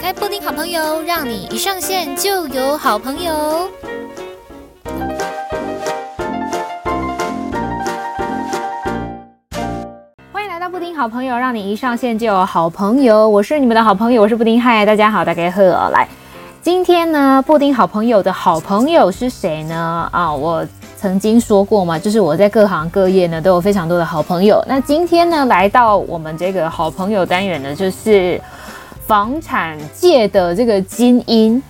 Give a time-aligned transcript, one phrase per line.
[0.00, 3.68] 开布丁好朋友，让你一上线就有好朋友。
[10.32, 13.28] 欢迎来到布丁好朋友，让你一上线就有好朋友。
[13.28, 14.58] 我是你们的好朋友，我是布丁。
[14.60, 16.08] 嗨，大家好，大家好，来，
[16.62, 20.08] 今天呢，布丁好朋友的好朋友是谁呢？
[20.10, 20.66] 啊，我。
[20.96, 24.62] 曾经说过嘛，就是我在各行各业呢都有非常多的好朋友。
[24.68, 28.38] 那今天呢，来到我们这个好朋友单元呢，就是
[29.10, 31.60] 房产界的这个精英。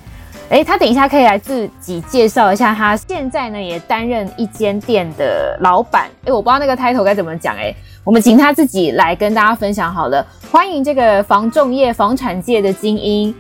[0.51, 6.11] 哎，他等一下可以来自己介绍一下，他现在呢也担任一间店的老板。
[6.27, 7.57] 哎，我不知道那个 title 该怎么讲。
[7.57, 7.75] 哎，
[8.05, 10.23] 我们请他自己来跟大家分享好了。
[10.53, 13.35] 欢迎这个房仲业、房产界的精英。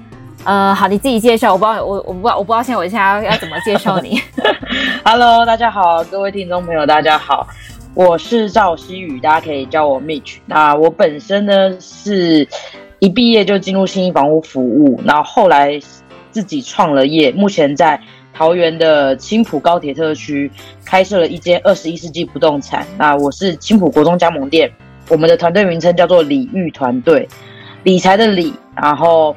[0.45, 4.19] 呃，好，你自己介绍，我不知道，我我不知道，我不知道现在我现在要要怎么介绍你。
[5.05, 7.46] Hello，大家好，各位听众朋友，大家好，
[7.93, 10.38] 我是赵希宇，大家可以叫我 Mitch。
[10.46, 12.48] 那我本身呢是
[13.00, 15.80] 一毕业就进入信义房屋服务，然后后来
[16.30, 18.00] 自己创了业，目前在
[18.32, 20.51] 桃园的青埔高铁特区
[20.84, 22.87] 开设了一间二十一世纪不动产。
[22.96, 24.70] 那我是青埔国中加盟店，
[25.09, 27.26] 我们的团队名称叫做李玉团队，
[27.82, 29.35] 理财的理，然后。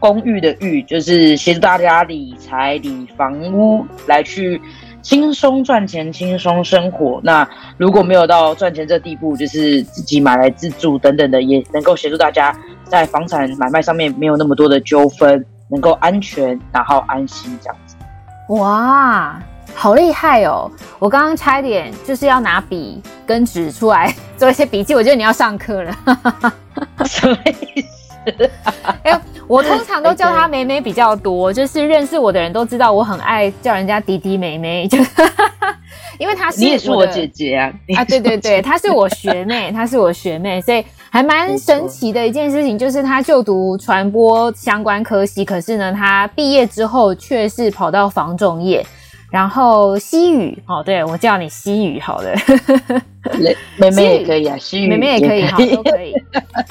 [0.00, 4.60] 公寓的寓就是协助大家理财、理房屋，来去
[5.00, 7.18] 轻松赚钱、轻松生活。
[7.24, 7.48] 那
[7.78, 12.54] 如果没有到赚钱这地步，就是自己买来自住等等的，也能够协助大家
[12.88, 17.96] 在房产买卖上面没有那么多的纠纷，能够安全然后安心这样子。
[18.50, 19.40] 哇，
[19.74, 20.70] 好厉害哦！
[20.98, 25.96] 我刚刚差一点就是要拿笔跟纸出来 做一些笔记，我觉得你要上课了。
[27.06, 28.03] 什么意思？
[29.02, 29.20] 哎。
[29.46, 34.96] 我通常都叫她妹妹比较多，就是认识我的人都知道我很爱叫人家弟弟妹妹，就
[36.18, 48.84] 因为她是你也是我姐姐啊啊，对对对，她是我学妹， 她是我学妹，所以还蛮神奇的一件事情，就是她就读传播相关科系，可是呢，她毕业之后却是跑到房仲业。
[49.34, 52.32] 然后希宇哦，对，我叫你西宇好了，
[53.76, 56.14] 妹妹也可以啊，西宇妹妹也可以，好都可以。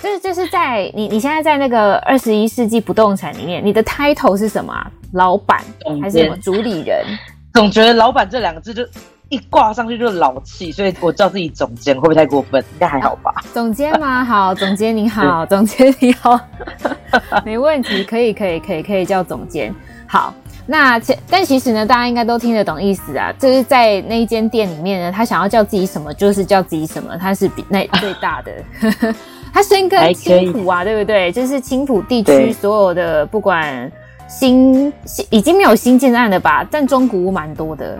[0.02, 4.74] 就是就是在你你现在在那个二十一世纪不动产里面，你的 title 是什么？
[5.12, 5.60] 老板
[6.02, 7.06] 还是什么主理人？
[7.54, 8.82] 总觉得老板这两个字就
[9.28, 12.62] 一挂上去就老气，所以我叫自己总监会不会太过分？
[12.62, 13.44] 应该还好吧？
[13.54, 14.24] 总监吗？
[14.24, 16.40] 好，总监你好，总监你好，
[17.44, 19.76] 没问题，可以可以可以可以叫总监，
[20.08, 20.34] 好。
[20.66, 23.34] 那其但其实呢，大家应该都听得懂意思啊。
[23.38, 27.18] 就是在那一间店里面呢，他想要叫自己什么，就是叫自己什么。
[27.18, 28.51] 他是比那 最大的，
[29.53, 31.29] 他深耕青浦啊，对不对？
[31.34, 33.91] 就是青浦地区所有的，不管
[34.29, 38.00] 新新已经没有新建案了吧，但中古屋蛮多的。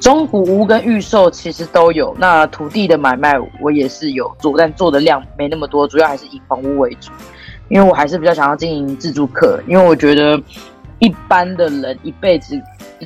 [0.00, 2.12] 中古屋跟预售其实都有。
[2.18, 7.12] 那土地的买卖我也是有做，但做的量没那么多，主要还是以房屋为主。
[7.68, 10.36] 因为我还是比较想要经营自住客，因为我觉得。
[10.98, 12.60] 一般的人一辈子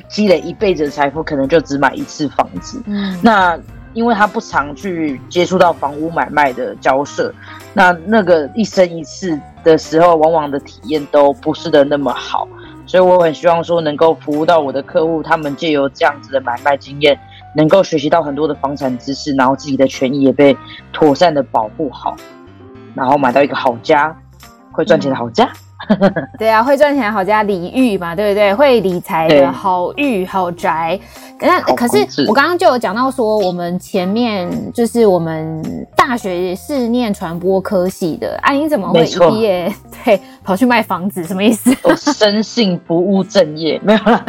[0.07, 2.81] 积累一辈子的财富，可能就只买一次房子。
[2.85, 3.59] 嗯，那
[3.93, 7.33] 因为他不常去接触到房屋买卖的交涉，
[7.73, 12.47] 那那个一生一次的时候，往往的体验都不是的那么好。
[12.85, 17.17] 所以我很希望说，能够服务到我的客户，他们借由这样子的买卖经验，
[17.55, 20.55] 能够学习到很多的房产知识，然后自己的权益也被
[20.93, 22.15] 妥善的保护好，
[22.95, 24.13] 然后买到一个好家，
[24.71, 25.45] 会赚钱的好家。
[25.45, 25.70] 嗯
[26.39, 28.53] 对啊，会赚钱的好家李玉嘛，对不对？
[28.53, 30.99] 会理财的好玉好宅。
[31.39, 35.63] 那可是我刚刚就有讲到说，我们前面就是我们
[35.95, 41.23] 大学是念传播科系的，啊，你怎么会一毕业对跑去卖房子？
[41.25, 41.75] 什么意思？
[41.83, 44.23] 我生性不务正业，没有啦。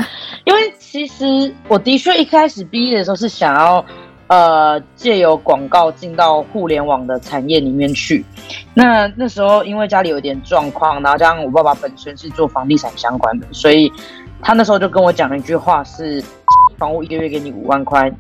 [0.44, 3.84] 因为其实我的确一开始毕业的时候是想要。
[4.28, 8.25] 呃，借由广告进到互联网的产业里面去。
[8.72, 13.93] 那那时候因为家里有点状况，然后加上我爸爸本身是做房地产相关的，所以
[14.41, 16.22] 他那时候就跟我讲了一句话是：
[16.78, 18.11] 房屋一个月给你五万块，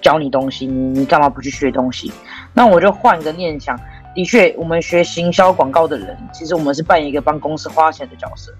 [0.00, 2.10] 教你东西，你你干嘛不去学东西？
[2.52, 3.78] 那我就换个念想，
[4.14, 8.52] 的确，我们学行销广告的人，其实我们是扮演一个帮公司花钱的角色。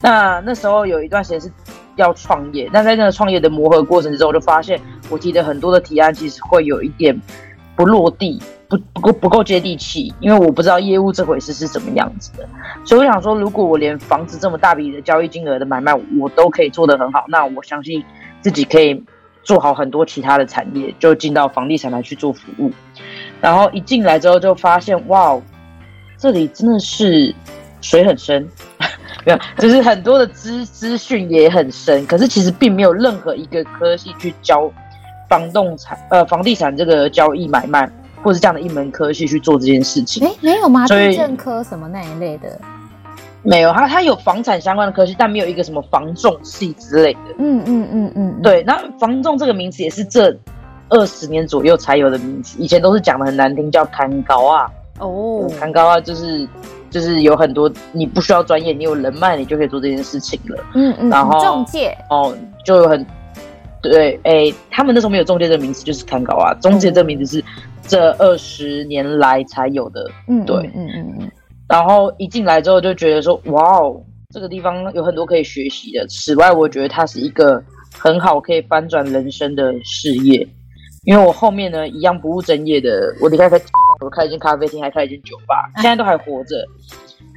[0.00, 1.52] 那那时候有一段时间是。
[1.96, 4.80] 要创业，但在那个创业的磨合过程之中，我就发现
[5.10, 7.18] 我提的很多的提案其实会有一点
[7.76, 12.48] 不落地，不不够不够接地气，因为我不知道业务这回事是什么样子的。
[12.84, 18.02] 所以我想说，如果我连房子这么大笔的交易金额的买卖我都可以做得很好，那我相信
[18.40, 19.02] 自己可以
[19.42, 22.70] 做好很多其他的产业，就进到房地产来去做服务。
[23.40, 25.40] 然后一进来之后就发现，哇，
[26.16, 27.34] 这里真的是
[27.80, 28.48] 水很深。
[29.24, 34.70] 没有，就是很多的资资讯也很深，可是其实并没有任何一个科系去教
[35.28, 37.88] 房动产呃房地产这个交易买卖，
[38.22, 40.26] 或是这样的一门科系去做这件事情。
[40.26, 40.86] 哎，没有吗？
[40.86, 42.60] 地政科什么那一类的？
[43.44, 47.20] 没有，它它有房产相关的科系，但没有一个什么房仲系之类的。
[47.38, 50.32] 嗯嗯嗯嗯，对，那房仲这个名词也是这
[50.88, 54.70] 二十年左右才有的名词，以前都是讲的很难听，叫看高啊。
[55.00, 56.46] 哦，看高啊，就是
[56.92, 60.62] 就是有很多你不需要专业，你有人脉，你就可以做这件事情了。
[60.74, 62.32] 嗯嗯，然后中介哦，
[62.64, 63.04] 就有很
[63.82, 66.54] 对，哎，他们那时候没有中介这个名词，就是看稿啊。
[66.60, 67.44] 中介这个名词是
[67.88, 70.08] 这二十年来才有的。
[70.28, 71.30] 嗯，对，嗯嗯嗯。
[71.68, 74.00] 然后一进来之后就觉得说，哇哦，
[74.32, 76.06] 这个地方有很多可以学习的。
[76.06, 77.62] 此外，我觉得它是一个
[77.98, 80.46] 很好可以翻转人生的事业。
[81.04, 83.60] 因为我后面呢，一样不务正业的，我离开开，
[84.02, 86.56] 我开一间咖啡厅，还开一间酒吧，现在都还活着。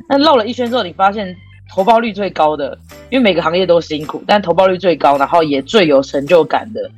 [0.09, 1.35] 那绕了一圈之后，你发现
[1.73, 2.77] 投报率最高的，
[3.09, 6.89] 因为每个行业都辛苦，但投报率最高，然后也最有成就感的，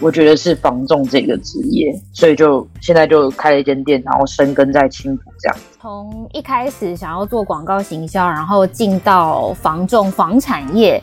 [0.00, 1.92] 我觉得是房仲这个职业。
[2.12, 5.58] 所以就现在就开了一间店，然后深耕在青埔这样。
[5.80, 11.02] 从一开始想要做广告行销，然后进到房仲房产业。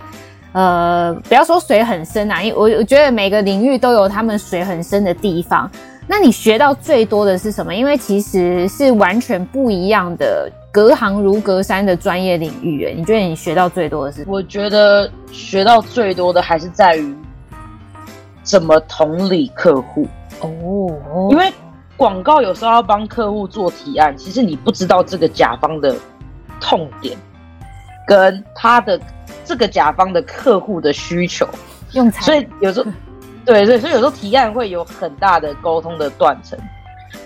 [0.53, 5.69] 呃，不要说水很深啊，因为我我觉得每个领域都有他们水很深的地方。
[6.07, 7.75] 那你学到最多的是什么？
[7.75, 12.86] 因为其实是完全不一样的，隔行如隔山的专业领域。
[12.86, 14.24] 哎，你觉得你学到最多的是？
[14.27, 17.15] 我觉得学到最多的还是在于
[18.42, 20.07] 怎么同理客户
[20.39, 21.27] 哦。
[21.30, 21.51] 因为
[21.95, 25.95] 广告有时候要帮客户做提案，其实你不知道这个甲方的
[26.59, 27.18] 痛点
[28.07, 29.00] 跟他的。
[29.44, 31.48] 这个甲方的客户的需求，
[32.19, 32.92] 所以有时候，
[33.47, 36.59] 对对，所以有时候提案会有很大的沟通的断层。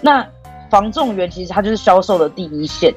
[0.01, 0.23] 那
[0.69, 2.93] 房仲员其实他就是销售的第一线，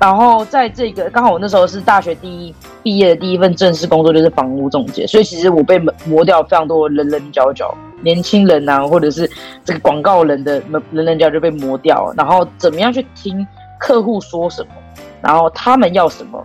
[0.00, 9.30] 然后在这个刚好我那时候是大学第一毕业的第一份正式工作就是房屋中介，所以其实我被磨掉非常多棱棱角角，年轻人啊，或者是
[9.62, 10.62] 这个广告人的
[10.92, 12.14] 棱棱角就被磨掉了。
[12.16, 13.46] 然后怎么样去听
[13.78, 14.72] 客户说什么，
[15.20, 16.42] 然后他们要什么，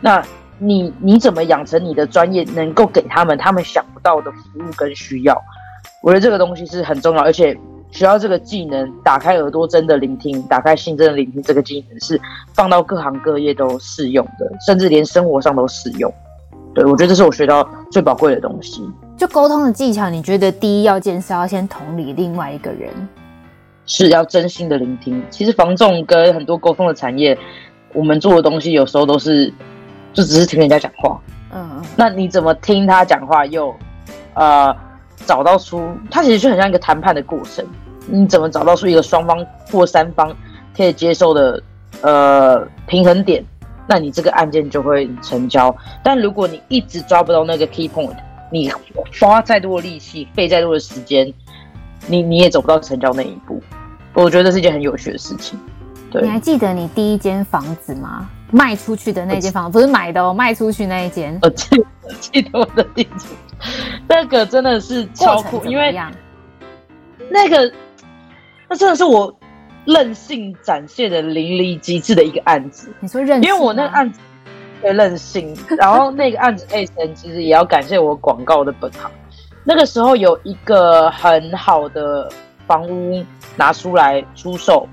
[0.00, 0.22] 那。
[0.58, 5.36] 你你怎么养成你的专业，能够给他们他们想不到的服务跟需要？
[6.02, 7.56] 我觉得这个东西是很重要，而且
[7.90, 12.20] 学到这个技能，打开耳朵真的聆听，打开心真的聆听，这个技能是
[12.54, 16.12] 放到各行各业都适用的，甚至连生活上都适用。
[16.74, 18.82] 对，我觉得这是我学到最宝贵的东西。
[19.16, 22.90] 就沟通的技巧，你觉得第一要件是要先同理另外一个人，
[23.84, 25.22] 是要真心的聆听。
[25.30, 27.36] 其实房仲跟很多沟通的产业，
[27.92, 29.52] 我们做的东西有时候都是。
[30.16, 31.20] 就只是听人家讲话，
[31.52, 33.72] 嗯，那你怎么听他讲话又，
[34.32, 34.74] 呃，
[35.26, 37.62] 找到出他其实就很像一个谈判的过程，
[38.06, 40.34] 你怎么找到出一个双方或三方
[40.74, 41.62] 可以接受的
[42.00, 43.44] 呃平衡点，
[43.86, 45.76] 那你这个案件就会成交。
[46.02, 48.16] 但如果你一直抓不到那个 key point，
[48.50, 48.72] 你
[49.20, 51.30] 花再多的力气，费再多的时间，
[52.06, 53.62] 你你也走不到成交那一步。
[54.14, 55.58] 我觉得这是一件很有趣的事情。
[56.18, 58.28] 对，你还记得你第一间房子吗？
[58.50, 61.38] 卖出去的那间房子不是买的哦，卖出去那一间。
[61.42, 61.84] 我记
[62.20, 63.26] 记得我的地址，
[64.08, 65.94] 那个真的是超酷，因为
[67.28, 67.70] 那个
[68.68, 69.36] 那真的是我
[69.84, 72.90] 任性展现的淋漓极致的一个案子。
[73.00, 73.50] 你说任性？
[73.50, 74.20] 因为我那个案子
[74.80, 79.10] 对任性，然后那个案子层其实也要感谢我广告的本行。
[79.64, 82.30] 那个时候有一个很好的
[82.66, 83.22] 房屋
[83.56, 84.88] 拿出来出售。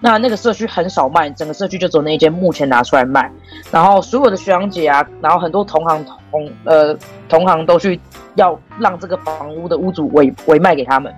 [0.00, 3.30] 那那个社区很少卖，整个社区就只有那一间目前拿出来卖。
[3.70, 6.96] 然后所有的学长姐啊，然后很多同行同呃
[7.28, 7.98] 同行都去
[8.36, 11.12] 要让这个房屋的屋主委委卖给他们。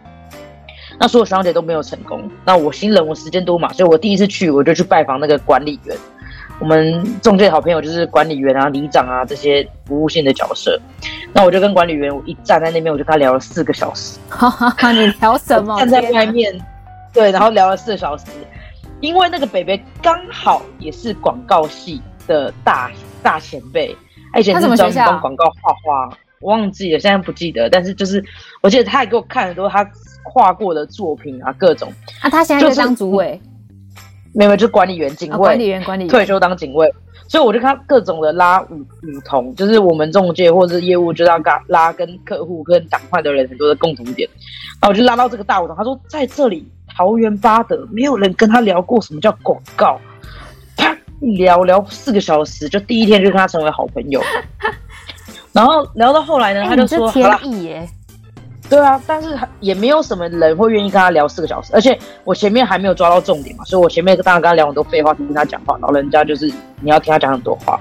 [0.98, 2.28] 那所有学长姐都没有成功。
[2.44, 5.96] 那我新人，我时间多嘛，所以我第一次去我就去拜访那个管理员。
[6.58, 10.78] 我们中介好朋友就是管理员啊、里长啊这些服务性的角色。
[11.32, 14.18] 那我就跟管理员，我一站在那边，我就跟他聊了四个小时。
[14.28, 15.78] 哈哈，你聊什么？
[15.78, 16.54] 站在外面，
[17.14, 18.24] 对，然后聊了四个小时。
[19.00, 22.90] 因为那个北北刚好也是广告系的大
[23.22, 23.96] 大前辈，
[24.32, 27.68] 而且是专门帮广告画画，我忘记了，现在不记得。
[27.70, 28.22] 但是就是
[28.62, 29.88] 我记得他也给我看很多他
[30.22, 31.90] 画过的作品啊，各种。
[32.20, 33.40] 啊，他现在就当主委，
[34.34, 36.92] 没有，就是管理员、警卫、哦，管理员、管理员退休当警卫。
[37.26, 44.28] 所以我就看各种的拉舞舞同，就是我们中介或者是业务，就要拉拉跟客户跟党派的人很多的共同点。
[44.80, 46.70] 然后我就拉到这个大舞童，他说在这里。
[46.94, 50.00] 桃园八德，没有人跟他聊过什么叫广告，
[50.76, 54.22] 啪聊聊四个小时，就第一天就跟他成为好朋友，
[55.52, 57.88] 然后聊到后来呢，欸、他就说天意耶，
[58.68, 66.46] 对啊，但是也没有什么人会愿意跟他聊四个小时，而且我前面还没有抓到重点嘛，所以我前面当然跟他聊很多废话，听他讲话，然后人家就是
[66.80, 67.78] 你要听他讲很多话，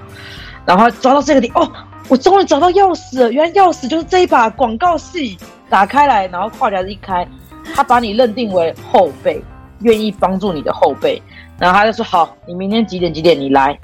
[0.65, 1.71] 然后抓到这个点，哦，
[2.07, 5.37] 我终于找到钥匙了，原来钥匙就是这一把广告戏，
[5.69, 7.27] 打开来，然后话匣子一开。
[7.73, 9.41] 他把你认定为后辈，
[9.81, 11.21] 愿意帮助你的后辈，
[11.57, 13.77] 然后他就说：“好，你明天几点几点你来。”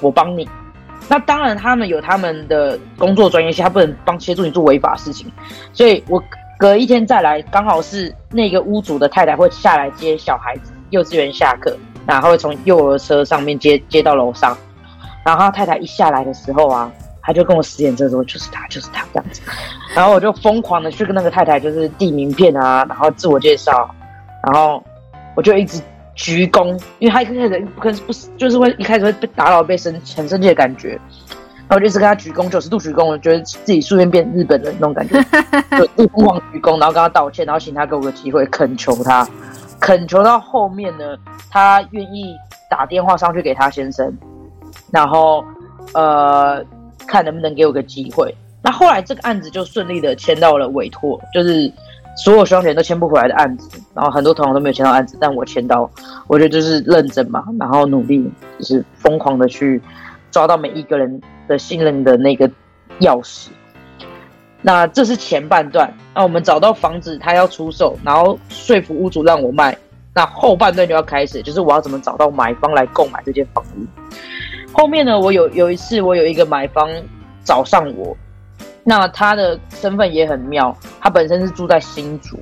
[0.00, 0.48] 我帮你。
[1.08, 5.26] 那当然，他们有他们的工作专业性，他不能帮协助你做违法事情。
[5.72, 6.22] 所以我
[6.56, 14.56] 隔一天再来，刚好是那个屋主的太太会下来接小孩子，幼稚园下课，然后会从幼儿车上面接接到楼上。
[15.24, 16.90] 然后他太太一下来的时候啊，
[17.30, 19.40] 他就跟我使眼色说：“就是他，就是他这样子。”
[19.94, 23.88] 然后我就疯狂的去跟那个太太就是递名片啊，然后自我介绍，
[24.44, 24.82] 然后
[25.36, 25.80] 我就一直。
[26.16, 31.00] 鞠躬，因为他一开始不可能不是，就是会一开始会被打扰、被生很生气的感觉，
[31.60, 35.18] 然后我就一直跟他鞠躬，九十度鞠躬，我觉得自己瞬间变日本人那种感觉，
[35.78, 39.26] 就疯狂鞠躬，然后跟他道歉，然后请他给我个机会，恳求他，
[39.80, 41.16] 恳求到后面呢，
[41.48, 42.34] 他愿意
[42.68, 44.14] 打电话上去给他先生，
[44.92, 45.42] 然后
[45.94, 46.62] 呃，
[47.06, 48.34] 看能不能给我个机会。
[48.62, 51.72] 那后来这个案子就顺利的签到了委托，就是。
[52.16, 55.88] 所有双全都签不回来的案子，然后很多同行都没有签到案子，但我签到，
[56.26, 59.80] 我觉得就是认真嘛，然后努力，就是疯狂的去
[60.30, 62.50] 抓到每一个人的信任的那个
[63.00, 63.46] 钥匙。
[64.60, 69.74] 那这是前半段，那我们找到房子，他要出售，然后说服屋主让我卖。
[70.12, 73.86] 那后半段就要开始，就是我要怎么找到买方来购买这间房屋。
[74.80, 76.88] 后面呢，我有有一次，我有一个买方
[77.44, 78.16] 找上我。
[78.82, 82.40] 那他的身份也很妙，他本身是住在新竹，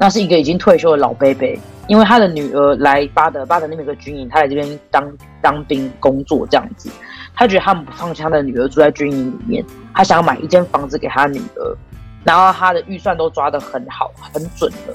[0.00, 1.46] 那是一个已经退休的老伯伯，
[1.86, 6.90] 因为他的女儿来巴德，巴德那边有个军营，他来这边当当兵工作这样子，
[7.36, 9.64] 他觉得他们不放心他的女儿住在军营里面，
[9.94, 11.76] 他想要买一间房子给他女儿，
[12.24, 14.92] 然后他的预算都抓得很好，很准的。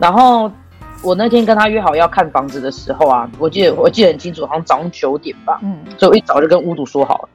[0.00, 0.50] 然后
[1.06, 7.28] 我那天跟他约好要看房子的时候啊，我记得我记得很清楚，好像早上九点吧，嗯，所以我一早就跟屋主说好了。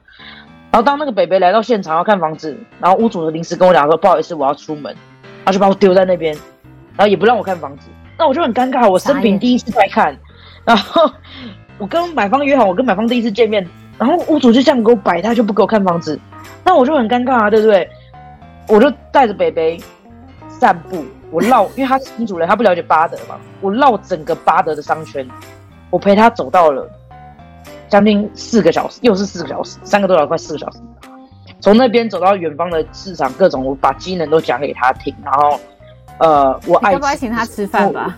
[0.72, 4.94] 然后当那个北北来到现场要看房子，然后屋主的临时跟我讲说：“不好意思，我要出门。”
[5.46, 6.34] 他就把我丢在那边，
[6.98, 7.88] 然后也不让我看房子。
[8.18, 10.16] 那我就很尴尬，我生平第一次在看，
[10.66, 11.10] 然后
[11.78, 13.66] 我跟买方约好，我跟买方第一次见面，
[13.98, 16.20] 然后屋主就这样给我摆，他就不给我看房子，
[16.63, 17.90] 那我就很尴尬啊，对不对？
[18.68, 19.78] 我就带着北北
[20.62, 25.27] 散步，我绕， 因为他是新主人，他不了解巴德嘛，我绕整个巴德的商圈，
[25.89, 26.88] 我陪他走到了。
[27.89, 30.77] 将近四个小时，又是四个小时，三个多小时，快四个小时。
[31.60, 35.12] 从那边走到远方的市场，各种我把机能都讲给他听。
[35.24, 35.60] 然后，
[36.20, 38.15] 呃，我爱，要不要请他吃饭吧？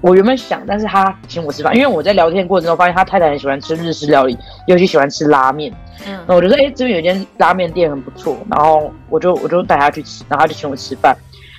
[0.00, 5.72] 我，原本想，但是他请我吃饭，因为我在聊天过程中发现他太太很喜欢吃日式料理，尤其喜欢吃拉面。
[6.06, 11.14] 嗯，那我就说，哎、欸，这边有一间拉面店很不错，然后我就我就带他去吃，然后他就请我吃饭。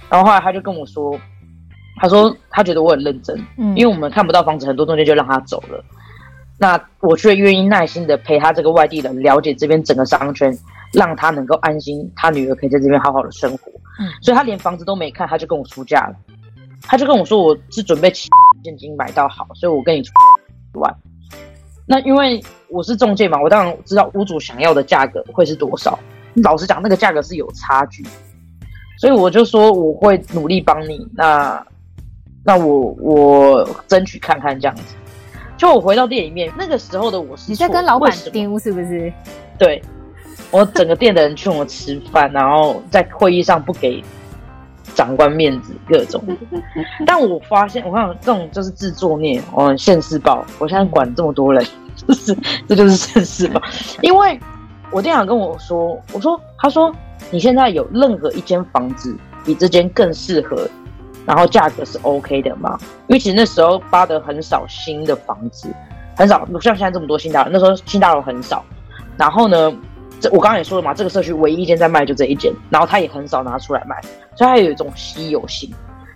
[0.09, 1.15] 然后后来他就跟我说，
[1.97, 5.83] 他说他觉得我很认真，嗯，因为我们看不到房子，很多东西就让他走了。
[6.57, 10.55] 那我却愿意耐心的陪他这个外地人了解这边整个商圈，
[10.93, 13.71] 让他能够安心，他女儿可以在这边好好的生活。
[13.99, 16.15] 嗯，所以他连房子都没看，他就跟我出价了。
[16.81, 20.11] 他就跟我说，我是准备现金买到好，所以我跟你出
[20.73, 20.93] 一万。
[21.85, 25.97] 那因为我是中介嘛，我当然知道屋主想要的价格会是多少。
[26.35, 28.05] 老实讲，那个价格是有差距，
[28.97, 31.05] 所以我就说我会努力帮你。
[31.13, 31.65] 那
[32.43, 34.95] 那我我争取看看这样子。
[35.57, 39.11] 就我回到店里面，那个时候的我是，你在跟老板丢是不是？
[39.59, 39.81] 对，
[40.49, 44.03] 我整个店的人劝我吃饭，然后在会议上不给
[44.95, 46.23] 长官面子，各种。
[47.05, 50.45] 但我发现，我看这种就是自作孽，哦现世报。
[50.59, 53.61] 我现在管这么多人， 就是这就是现世报。
[54.01, 54.39] 因为
[54.91, 56.93] 我店长跟我说，我说，他说
[57.29, 60.67] 你现在有任何一间房子比这间更适合。
[61.23, 62.75] 然后价格是 OK 的嘛？
[63.05, 65.69] 因为其实那时候巴德很少新的房子，
[66.17, 67.51] 很少，不像现在这么多新大楼。
[67.53, 68.65] 那时候新大楼很少。
[69.17, 69.71] 然后呢，
[70.21, 73.99] 这我刚刚也说了嘛，这个社区唯一一间在卖就这一间，然后他也很少拿出来卖，
[74.35, 75.69] 所以他有一种稀有性。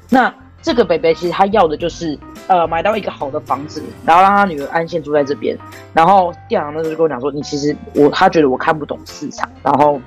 [0.10, 5.58] 那这个北北其实他要的就是呃买到一个好的房子，然后让他女儿安心住在这边。
[5.94, 10.00] 然后店长那时候就跟我讲说，你其实我他觉得我看不懂市场，然后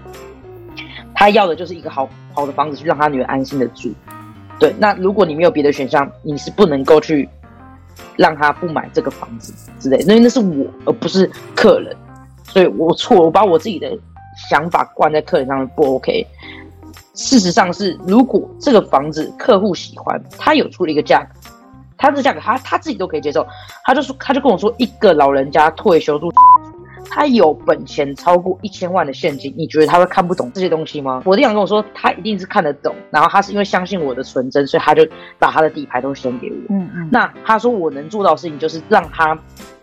[1.14, 3.92] 他要的就是一个好好的房子去让他女儿安心的住。
[4.60, 7.28] 对，那如果你没有别的选项，你是不能够去
[8.16, 11.96] 让他不买这个房子之类的，因为那是我，而不是客人，
[12.48, 13.90] 所以我错，我把我自己的
[14.50, 16.26] 想法灌在客人上面不 OK。
[17.14, 21.50] 事实上是，如果这个房子客户喜欢，他有出了一个价格，
[21.96, 23.46] 他这价格他他自己都可以接受，
[23.84, 26.30] 他就说，他就跟我说，一个老人家退休住。
[27.10, 31.22] 他有本钱超过一千万的现金，你觉得他会看不懂这些东西吗？
[31.24, 35.06] 我弟想跟我说，他一定是看得懂，然后他是因为相信我的纯真，所以他就
[35.38, 36.56] 把他的底牌都先给我。
[36.68, 37.08] 嗯嗯。
[37.10, 39.36] 那他说我能做到的事情就是让他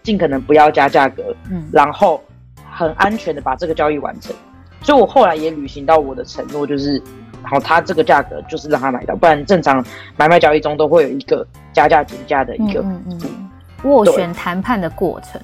[0.03, 2.22] 尽可能不要加价格，嗯，然后
[2.75, 4.36] 很安全的把这个交易完成。
[4.82, 7.01] 所以我后来也履行到我的承诺，就是，
[7.41, 9.84] 然后他这个价格就是让他买到，不然正常
[10.15, 13.50] 买卖交易中都会有一个加价减价的一个嗯
[13.84, 15.41] 斡旋谈判的过程。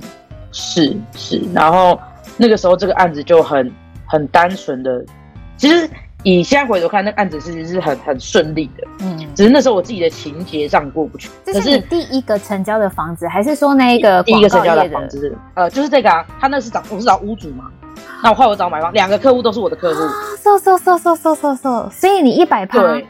[0.52, 2.00] 是是，然后
[2.38, 3.72] 那个时候这个案子就很
[4.06, 5.04] 很单纯的，
[5.58, 5.90] 其实
[6.24, 11.30] 以现在回头看，那个案子其实是很很顺利的，嗯，只是那时候我自己的情节上过不去。
[11.46, 15.36] 这是你第一个成交的房子，还是说那一个第一个成交的房子？
[15.56, 17.66] 呃，就是这个啊，他那是找我是找屋主嘛，
[18.24, 20.00] 那我换我找买房，两个客户都是我的客户。
[20.38, 22.80] so so so so so so so，所以你一百趴。
[22.80, 23.08] 对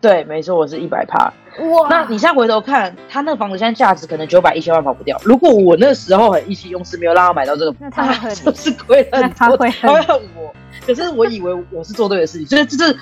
[0.00, 1.32] 对，没错，我是一百趴。
[1.60, 5.18] 哇，那你现在回头看，他那个房子现在价值可能九百一千万跑不掉。
[5.24, 9.70] 如果我那时候很意气用事，没有让他买到这个，那他 就是亏了很多，他会
[10.02, 10.52] 恨我。
[10.86, 12.94] 可是我以为我是做对的事情，所以就是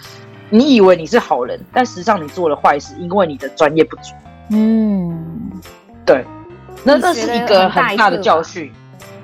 [0.53, 4.13] 你以为你是好人，但实际上你做了坏事，因为你的专业不足。
[4.51, 5.19] 嗯，
[6.05, 6.23] 对，
[6.85, 8.71] 那那是一个很大的教训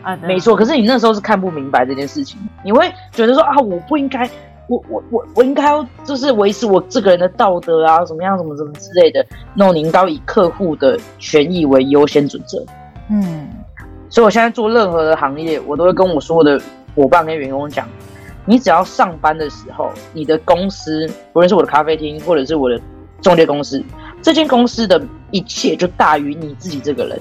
[0.03, 0.57] 啊，没错。
[0.57, 4.29] 可是你那时候是看不明白这件事情，你会觉得说啊，我不应该。
[4.69, 9.25] 我我我我应该要就是维持我这个人的道德啊，怎么样，怎么怎么之类的。
[9.55, 12.63] 那种你应该以客户的权益为优先准则。
[13.09, 13.49] 嗯，
[14.11, 16.63] 所以我现在做任何的行业，我都会跟我所有的
[16.95, 17.89] 伙伴跟员工讲：
[18.49, 22.81] 你只要上班的时候，你的公司，无论是我的咖啡厅或者是我的
[23.21, 23.85] 中介公司，
[24.23, 24.99] 这间公司的
[25.31, 27.21] 一切就大于你自己这个人，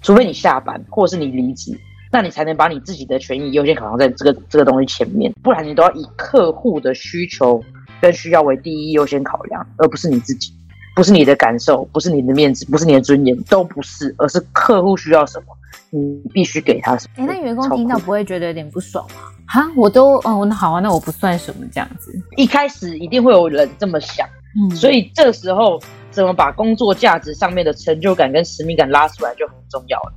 [0.00, 1.76] 除非你下班或者是你离职。
[2.12, 7.60] 那你才能把你自己的权益优先考量在这个这个东西前面，不然你都要以客户的需求
[8.00, 10.52] 跟需要为第一优先考量，而不是你自己，
[10.94, 15.46] 不是你的感受，不是你的面子，不是你的尊严，都不是，而是客户需要什么，
[15.90, 17.24] 你必须给他什么。
[17.24, 19.16] 哎、欸，那员工听到不会觉得有点不爽吗？
[19.52, 22.16] 哈，我都哦，那好啊，那我不算什么这样子。
[22.36, 24.24] 一开始一定会有人这么想，
[24.56, 25.80] 嗯，所以这时候
[26.12, 30.12] 怎么把工作价值上面的成就感跟使命感拉出来就很重要了。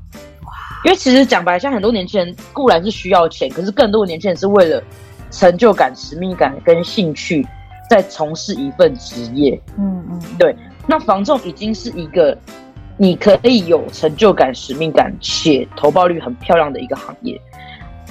[0.86, 4.84] 因为其实讲白了，像很多年轻人固然是需要钱，可是更多的年轻人是为了
[5.32, 7.44] 成就感、使命感跟兴趣，
[7.90, 9.60] 在从事一份职业。
[9.80, 10.56] 嗯嗯，对。
[10.86, 12.38] 那房仲已经是一个
[12.98, 17.42] 你可以有成就感、使命感且投报率很漂亮的一个行业。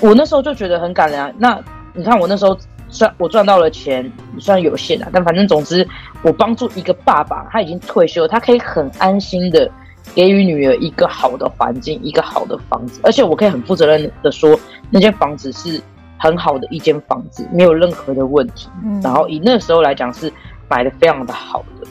[0.03, 1.33] 我那时候就觉得很感人啊。
[1.39, 1.59] 那
[1.95, 2.55] 你看我那时候
[2.91, 5.89] 算我赚到了钱，虽然有限啊，但反正总之
[6.23, 9.71] 我帮助一个爸爸，他已经退休，他可以很安心的。
[10.17, 14.59] 给予女儿一个好的环境，一个好的房子，而且我可以很负责任的说，
[14.91, 15.81] 那间房子是
[16.19, 18.69] 很好的一间房子，没有任何的问题。
[18.85, 20.31] 嗯，然后以那时候来讲是
[20.69, 21.87] 买的非常的好的，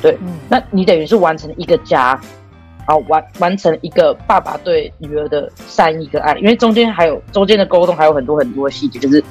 [0.00, 0.18] 对。
[0.22, 2.18] 嗯，那你等于是完成了一个家，
[2.86, 9.22] 然后完完成一个爸爸对女儿的善意跟爱，因为中间还有中间的沟通还有很多很多细节，就是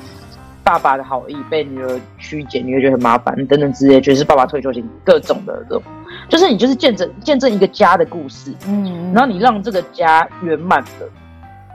[0.63, 5.83] 爸爸的好意被女儿曲解，女儿觉得很麻烦等等之类，就是爸爸退休金各种的这种。
[6.27, 11.09] 就是你就是见证见证一个家的故事，嗯，然后你让这个家圆满的，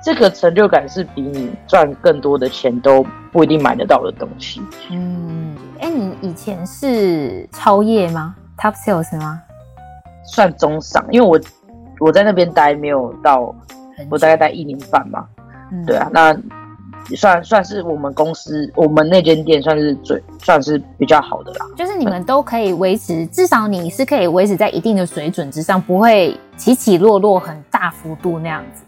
[0.03, 4.63] 这个成就感是比你赚更多的钱都不一定买得到的东西。
[4.91, 9.43] 嗯，哎、欸，你以前是超业吗？Top Sales 吗？
[10.27, 11.39] 算中上，因为我
[12.05, 13.55] 我在那边待没有到，
[14.11, 15.25] 我大概待一年半嘛。
[15.73, 16.37] 嗯，对啊，那。
[17.15, 21.67] 算算是我们公司，我们那间店算是最算是比较好的啦。
[21.77, 28.85] 就是你们都可以维持，至少你是可以维持在一定的水准之上，不会起起落落很大幅度那样子。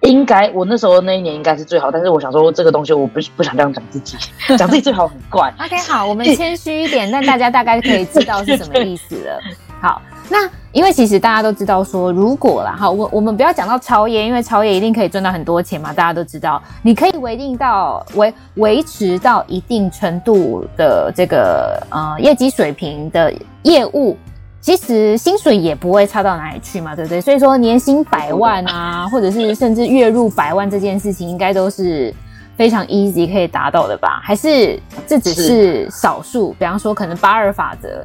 [0.00, 4.16] 应该我那时候那一年应该是最好，但是我想说这个东西我不不想这样讲自己，
[4.56, 5.52] 讲自己最好很怪。
[5.62, 9.38] OK，好，我们 谦虚一点，那大家大概可以知道是什么意思了。
[9.80, 10.00] 好。
[10.32, 24.16] 那因为其实大家都知道说，如果啦，好，我我们不要讲到超业，因为超业一定可以赚到很多钱嘛，大家都知道，你可以维定到维维持到一定程度的这个呃业绩水平的业务，
[24.60, 27.20] 其实薪水也不会差到哪里去嘛，对不对？
[27.20, 32.14] 所以说年薪百万啊，或者是甚至月入百万这件事情，应该都是
[32.60, 34.20] 非常 easy 可以达到的吧？
[34.22, 36.52] 还是这只是少数？
[36.58, 38.04] 比方说可能八二法则。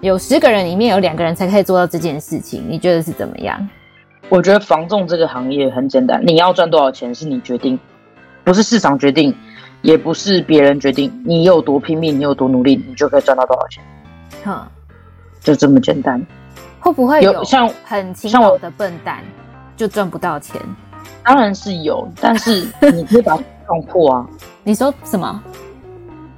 [0.00, 3.68] 有十个人里面有两个人才可以做到这件事情，你觉得是怎么样？
[4.28, 7.76] 我觉得房仲这个行业很简单，你要赚多少钱是你决定，
[8.44, 9.34] 不是市场决定，
[9.82, 11.12] 也不是别人决定。
[11.24, 13.82] 你有多拼命，你有多努力，你就可以赚到多少钱。
[14.44, 14.64] 哼，
[15.40, 16.24] 就这么简单。
[16.78, 19.24] 会不会有像很勤劳的笨蛋
[19.76, 20.60] 就赚不到钱？
[21.24, 24.26] 当然是有，但是你可以把它撞破啊。
[24.64, 25.42] 你说什么？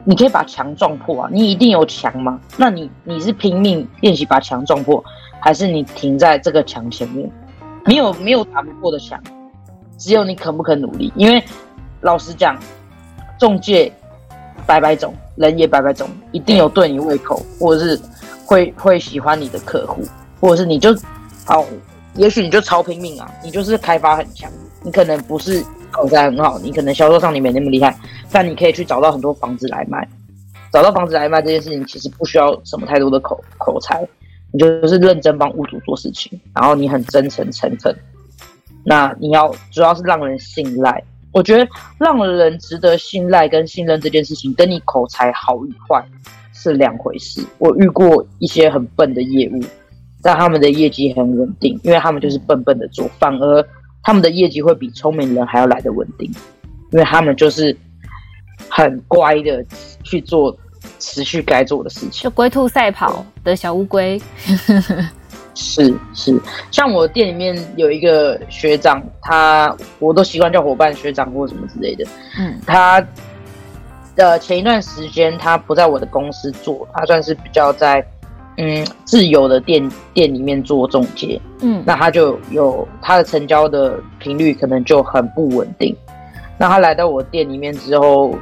[0.04, 1.28] 你可以把墙撞破啊！
[1.30, 2.40] 你一定有墙吗？
[2.56, 5.04] 那你你是拼命练习把墙撞破，
[5.38, 7.30] 还是你停在这个墙前面？
[7.84, 9.20] 没有没有打不破的墙，
[9.98, 11.12] 只有你肯不肯努力。
[11.14, 11.44] 因为
[12.00, 12.58] 老实讲，
[13.38, 13.92] 中介
[14.66, 18.00] 百百种，人也百百种，一定有对你胃口，或者是
[18.46, 20.02] 会会喜欢你的客户，
[20.40, 20.96] 或者是你就
[21.44, 21.66] 好，
[22.14, 24.50] 也许你就超拼命啊，你就是开发很强，
[24.82, 25.64] 你可能不是。
[25.90, 27.96] 口才很好，你可能销售上你没那么厉害，
[28.30, 30.06] 但你可以去找到很多房子来卖。
[30.70, 34.06] 找到房子来卖这件事情，其实不需要什么太多的口口才，
[34.52, 37.92] 你就是认真帮屋主做事情，然后你很真诚诚恳，
[38.84, 41.02] 那你要主要是让人信赖。
[41.32, 41.66] 我觉得
[41.98, 46.04] 让人值得信赖跟信任这件事情，跟你口才好与坏
[46.52, 47.42] 是两回事。
[47.56, 49.60] 我遇过一些很笨的业务，
[50.22, 53.66] 但他们的业绩很稳定，因为他们就是笨笨的做，反而
[54.02, 56.30] 他们的业绩会比聪明人还要来的稳定，
[56.92, 57.76] 因为他们就是
[58.68, 59.64] 很乖的
[60.02, 60.56] 去做
[60.98, 64.20] 持续该做的事情，就龟兔赛跑的小乌龟。
[65.60, 72.06] 是是，像我店里面有一个学长，他我都习惯叫伙伴学长或什么之类的。
[72.38, 73.04] 嗯，他
[74.14, 78.00] 的前一段时间他不在我的公司做，他算是比较在
[78.58, 81.40] 嗯自由的店店里面做中介。
[81.62, 85.96] 嗯，那他就有他的成交的频率可能就很不稳定。
[86.58, 88.36] 那他来到我店里面之后，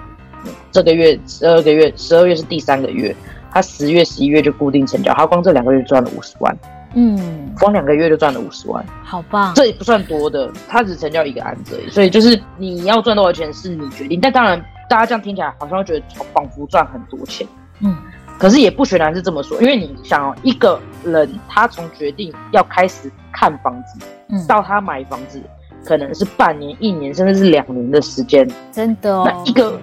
[0.73, 3.15] 这个月十二个月，十二月是第三个月，
[3.53, 6.57] 他十月、十一月就固定成交，他光这两个月赚了五十万。
[6.99, 9.53] 嗯，光两个月就赚了五十万，好棒！
[9.55, 14.19] 这也不算多的，他只成交一个案子而已，所以就是你要赚多少钱是你决定。
[14.19, 16.03] 但当然，大家这样听起来好像会觉得
[16.33, 17.47] 仿佛赚很多钱，
[17.81, 17.95] 嗯，
[18.39, 25.41] 可是也不全然是这么说，因为你想哦，一个人他从决定要开始看房子，嗯，到他买房子，
[25.85, 29.25] 可能是半年、一年，甚至是两年的时间，真的哦。
[29.27, 29.81] 那一个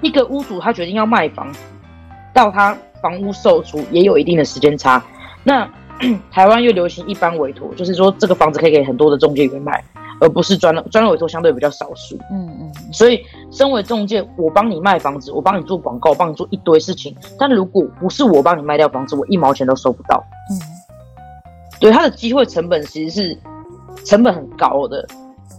[0.00, 1.58] 一个屋主他决定要卖房子，
[2.32, 5.02] 到他房屋售出也有一定的时间差，
[5.42, 5.68] 那。
[6.32, 9.82] 台湾又流行一般委托，就是说这个房子可以给很多的中介员卖，
[10.24, 12.16] 而不是专专委托相对比较少数。
[12.30, 12.72] 嗯嗯。
[12.90, 17.14] 所以，身为中介，我帮你卖房子，我帮你做广告，我帮你做一堆事情。
[17.38, 20.24] 但如果不是我帮你卖掉房子，我一毛钱都收不到。
[20.50, 20.56] 嗯。
[21.78, 23.38] 对，他的机会成本其实是
[24.06, 25.06] 成本很高的。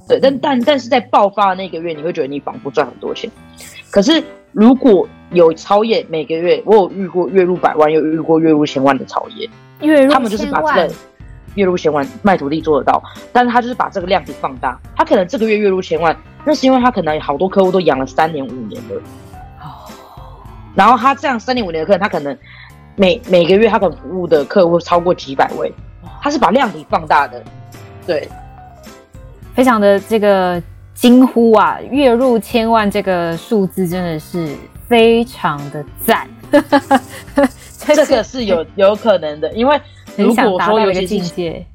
[0.07, 3.29] 对，但但但是在爆发的那个月，你会觉得你仿佛赚很多钱。
[3.91, 9.47] 可是如果有超业，每个月我有遇过月入百万，又遇过月入千万的超业。
[10.09, 10.93] 他们就是把这个
[11.55, 13.01] 月入千万卖土地做得到，
[13.33, 14.79] 但是他就是把这个量体放大。
[14.95, 16.15] 他可能这个月月入千万，
[16.45, 19.01] 那是因为他可能好多客户都养了三年五年了。
[19.61, 19.89] 哦。
[20.75, 22.37] 然后他这样三年五年的客人，他可能
[22.95, 25.73] 每每个月他可能服务的客户超过几百位。
[26.21, 27.43] 他是把量体放大的，
[28.07, 28.27] 对，
[29.53, 30.59] 非常的这个
[30.95, 31.79] 惊呼啊！
[31.91, 34.55] 月入千万这个数字真的是
[34.87, 36.27] 非常的赞。
[37.77, 39.79] 这个是有有可能的，因为
[40.17, 41.65] 如果说有些境界，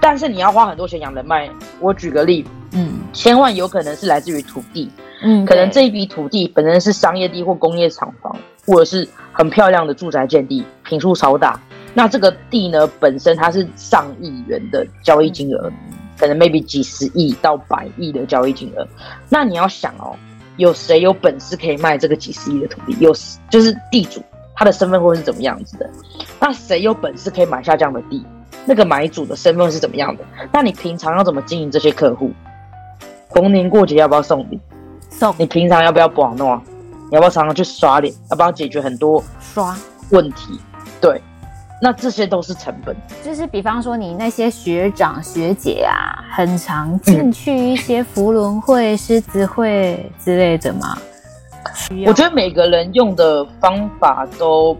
[0.00, 1.48] 但是你要花很多钱养人脉。
[1.78, 4.90] 我举个例，嗯，千万有可能是来自于土地，
[5.22, 8.34] 嗯，可能这一笔土地本身是商业地或工业厂房，
[8.66, 11.60] 或者是很漂亮的住宅建地，坪数超大。
[11.92, 18.86] 那这个地呢，本身它是上亿元的交易金额，嗯，可能 maybe 几十亿到百亿的交易金额。
[19.28, 20.16] 那你要想哦，
[20.56, 22.96] 有谁有本事可以卖这个几十亿的土地？
[23.00, 23.14] 有
[23.50, 24.22] 就是地主。
[24.60, 25.88] 他的身份会是怎么样子的？
[26.38, 28.22] 那谁有本事可以买下这样的地？
[28.66, 30.24] 那个买主的身份是怎么样的？
[30.52, 32.30] 那你平常要怎么经营这些客户？
[33.30, 34.60] 逢年过节要不要送礼？
[35.08, 35.34] 送。
[35.38, 36.60] 你平常要不要保诺？
[37.10, 38.14] 你要不要常常去刷脸？
[38.30, 39.74] 要不要解决很多刷
[40.10, 40.60] 问题？
[41.00, 41.22] 对，
[41.80, 42.94] 那这些都是成本。
[43.24, 50.98] 就是比方说，你那些学长学姐啊，很常进去一些扶轮会、狮子会之类的吗？
[52.06, 54.76] 我觉得每个人用的方法都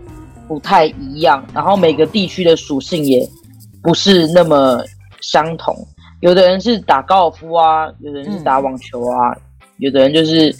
[0.47, 3.29] 不太一样，然后每个地区的属性也
[3.83, 4.83] 不是那么
[5.21, 5.77] 相同。
[6.21, 9.41] 有的人是打高尔夫啊，有的人是打网球啊，嗯、
[9.79, 10.55] 有的人就是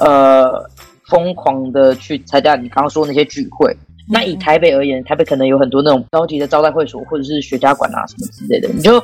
[0.00, 0.62] 呃
[1.06, 3.74] 疯狂的去参加你刚刚说那些聚会。
[4.06, 9.02] 那以台北而言，台北可能有很多那种高级的招待会所或者是雪茄馆啊什么之类的，你就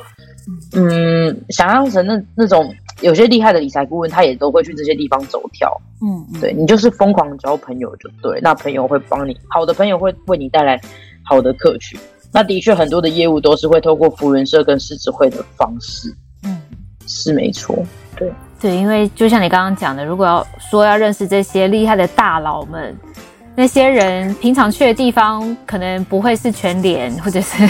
[0.73, 2.71] 嗯想象成那那种。
[2.99, 5.75] 有些厉害的理财顾问，他也都会去这些地方走跳。
[6.01, 10.79] 嗯，对，你就是疯狂交朋友就对，那朋友会帮你，好的朋友会为你带来
[11.23, 11.99] 好的客群。
[12.31, 16.13] 那的确很多的业务都是会透过福人社跟狮子会的方式。
[16.43, 16.61] 嗯，
[17.07, 17.75] 是没错。
[18.15, 22.95] 对对，因为就像你刚刚讲的，如果要说要认识这些厉害的大佬们，
[23.55, 27.67] 那些人平常去的地方可能不会是全联，或者是，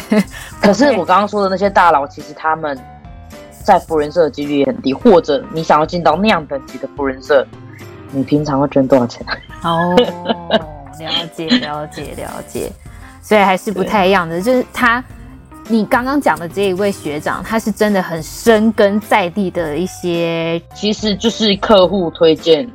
[0.62, 2.78] 可是我刚刚说的那些大佬，其实他们。
[3.62, 7.46] 在扶轮社的几率也很低，或者你想要进到那样等级的扶轮社，
[8.12, 9.26] 你平常会捐多少钱？
[9.64, 9.96] 哦，
[11.00, 12.72] 了解了解了解，
[13.22, 14.42] 所以还是不太一样的。
[14.42, 15.04] 就是他，
[15.68, 22.70] 你刚刚讲的这一位学长，他是真的很深根在地的一些，其实就是客户推荐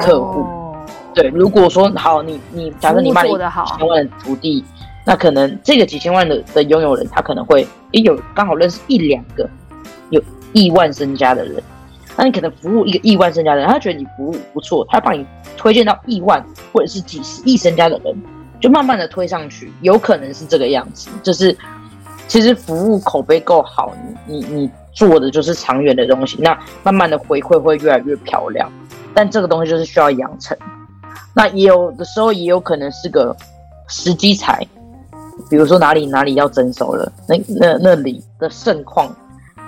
[0.00, 0.40] 客户。
[0.40, 0.76] 哦、
[1.14, 3.28] 对，如果说好，你你假设你卖了
[3.66, 4.64] 几千万的土地，
[5.04, 9.48] 那可能这个几千万的的拥有人，他可能会也有刚好认识一两个。
[10.10, 11.62] 有亿万身家的人，
[12.16, 18.14] 那你可能服务一个亿万身家的人，他觉得你服务不错，他帮你推荐到亿万或者是几十亿身家的人，
[18.60, 21.10] 就慢慢的推上去，有可能是这个样子。
[21.22, 21.56] 就是
[22.28, 23.92] 其实服务口碑够好，
[24.26, 28.70] 你你你做的就是长远的东西，那慢慢的回馈会越来越漂亮。
[29.14, 30.56] 但这个东西就是需要养成，
[31.34, 33.34] 那也有的时候也有可能是个
[33.88, 34.66] 时机财，
[35.48, 39.14] 比如说哪里哪里要征收了，那那那里的盛况，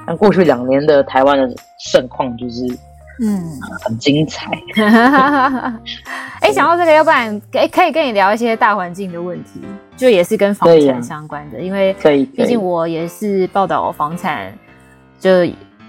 [0.09, 2.67] 像过去两年的台湾的盛况就是，
[3.23, 3.43] 嗯，
[3.83, 4.51] 很精彩。
[6.41, 9.61] 哎，想到这个，要不然可可以跟你聊一些大环境的问题，
[9.97, 14.53] 就也是跟房产相关的，啊、因为可以，毕竟我也是报道房产，
[15.21, 15.31] 就。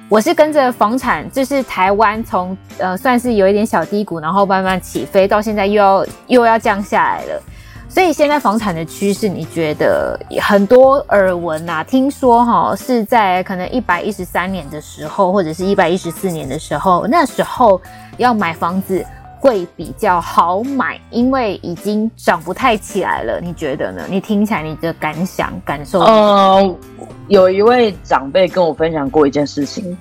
[0.09, 7.43] 我是跟着房产，就是台湾从呃算是有一点小低谷，然后慢慢起飞，到现在又要又要降下来了。
[7.91, 11.83] 所以现在房产的趋势，你觉得很多耳闻呐？
[11.83, 17.81] 听说哈是在可能一百一十三年的时候，或者是一百一十四年的时候，那时候
[18.17, 19.03] 要买房子
[19.39, 23.41] 会比较好买，因为已经涨不太起来了。
[23.41, 24.03] 你觉得呢？
[24.07, 25.99] 你听起来你的感想感受？
[26.01, 26.75] 呃，
[27.27, 29.97] 有一位长辈跟我分享过一件事情，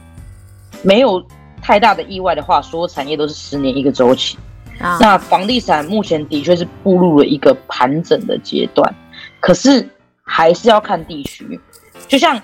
[0.82, 1.22] 没有
[1.62, 4.36] 太大的意外的话，所有产业都是十年一个周期。
[4.80, 8.94] 啊，那房地产目前的确是步入了一个盘整的阶段，
[9.40, 9.86] 可是
[10.22, 11.60] 还是要看地区，
[12.06, 12.40] 就像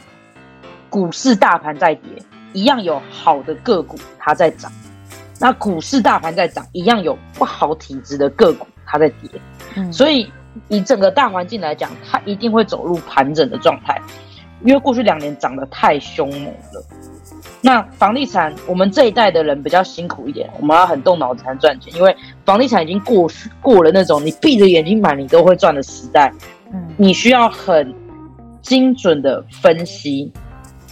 [0.90, 2.11] 股市大盘在跌
[2.53, 4.70] 一样，有好的个股它在涨。
[5.40, 9.31] 那股市大盘在涨，一样有不好体质的个股，它在跌。
[9.75, 10.31] 嗯，所以
[10.68, 14.01] 以整个大环境来讲，它一定会走入盘整的状态，
[14.64, 16.85] 因为过去两年涨得太凶猛了。
[17.61, 26.33] 那房地产，我们这一代的人比较辛苦一点，我们要很动脑子才赚钱，因为房地产已经过去过了那种你闭着眼睛买你都会赚的时代。
[26.72, 27.94] 嗯，你需要很
[28.61, 30.31] 精准的分析，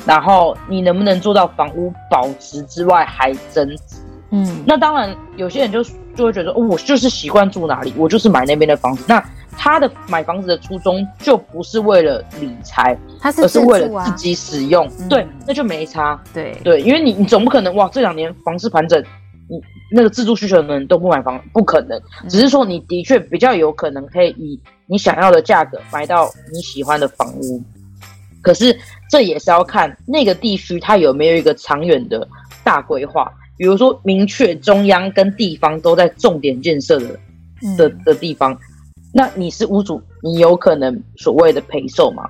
[0.06, 3.96] 然后你能不能做到房屋保值之外还增值？
[4.30, 5.82] 嗯，那当然，有些人就
[6.14, 9.04] 就会觉得，哦，我就是习惯住哪里，我就是买那边的房子。
[9.06, 9.22] 那
[9.56, 14.90] 他的买房子的初衷就不是为了理财，他是、啊、而是为了自己使用。
[14.98, 16.20] 嗯、对，那就没差。
[16.34, 19.00] 对对，因为你你总不可能哇，这两年房市盘整，
[19.48, 19.60] 你
[19.90, 22.00] 那个自住需求的人都不买房，不可能。
[22.28, 27.62] 只是说你的确比较有可能可以以你想要的价格买到你喜欢的房屋，
[28.40, 28.76] 可是
[29.08, 32.26] 这也是要看那个地区它有没有一个长远的
[32.64, 33.32] 大规划。
[33.58, 37.16] 比如说，明确中央跟地方都在重点建设的
[37.76, 38.58] 的的地方，
[39.12, 42.28] 那你是屋主，你有可能所谓的陪售吗？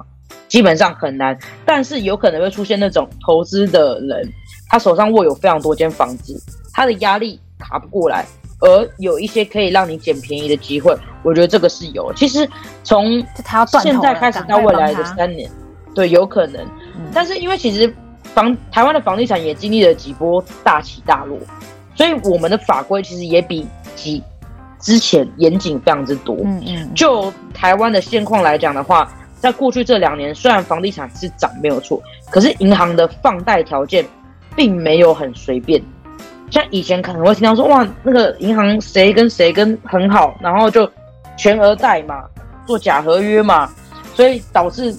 [0.49, 4.29] 基本上很难，但是有可能会出现那种投资的人，
[4.69, 6.39] 他手上握有非常多间房子，
[6.73, 8.27] 他的压力卡不过来，
[8.61, 12.13] 而有一些可以让你捡便宜的机会，我觉得这个是有。
[12.15, 12.49] 其实
[12.83, 13.25] 从
[13.83, 15.51] 现在开始到未来的三年，
[15.95, 16.67] 对，有可能，
[17.15, 17.95] 但是因为其实。
[18.35, 21.37] 房台湾的房地产也经历了几波大起大落，
[21.95, 24.23] 所以我们的法规其实也比几
[24.83, 26.37] 之前严谨非常之多。
[26.45, 26.95] 嗯嗯。
[26.95, 34.05] 就台湾的现况来讲的话，在过去这两年，虽然房地产是涨没有错，可是银行的放贷条件
[34.55, 35.83] 并没有很随便。
[36.51, 40.87] 像以前可能会听到说，哇，那个银行谁跟谁跟很好，然后就
[41.39, 42.25] 全额贷嘛，
[42.67, 43.71] 做假合约嘛，
[44.15, 44.95] 所以导致。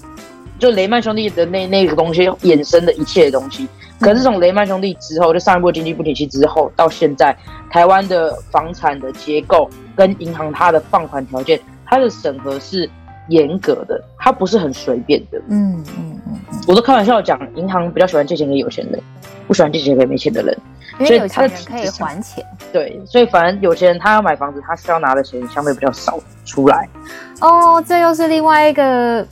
[0.60, 3.68] 就雷曼兄弟的那那个东西衍生的一切的东西，
[4.04, 7.36] 可是从雷曼兄弟之后，就上一波经济不景气之后到现在，
[7.72, 12.90] 台湾的房产的结构跟银行它的放款条件，它的审核是
[13.30, 15.40] 严格的，它不是很随便的。
[15.48, 19.02] 嗯嗯嗯，我都开玩笑讲，银行比较喜欢借钱给有钱人，
[19.48, 20.58] 不喜欢借钱给没钱的人，
[21.00, 22.46] 因为有钱人可以还钱。
[22.72, 26.88] 对，所以反正有钱人他要买房子，他需要拿的钱相对比较少出来。
[27.40, 29.26] 哦，这又是另外一个。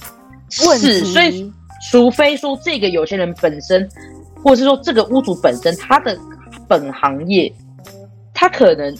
[0.53, 1.49] 是，所以
[1.89, 3.87] 除非说这个有钱人本身，
[4.43, 6.17] 或者是说这个屋主本身，他的
[6.67, 7.51] 本行业，
[8.33, 8.95] 他可能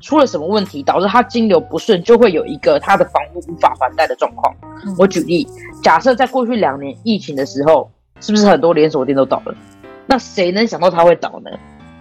[0.00, 4.54] 出了什么问题，导致他金流不顺，就会有一个他的房屋无法还贷的状况。
[4.84, 5.46] 嗯、我举例，
[5.82, 9.54] 假设在过去两年疫情的时候，是不是很多连锁店都倒了？
[10.06, 11.50] 那谁能想到他会倒呢？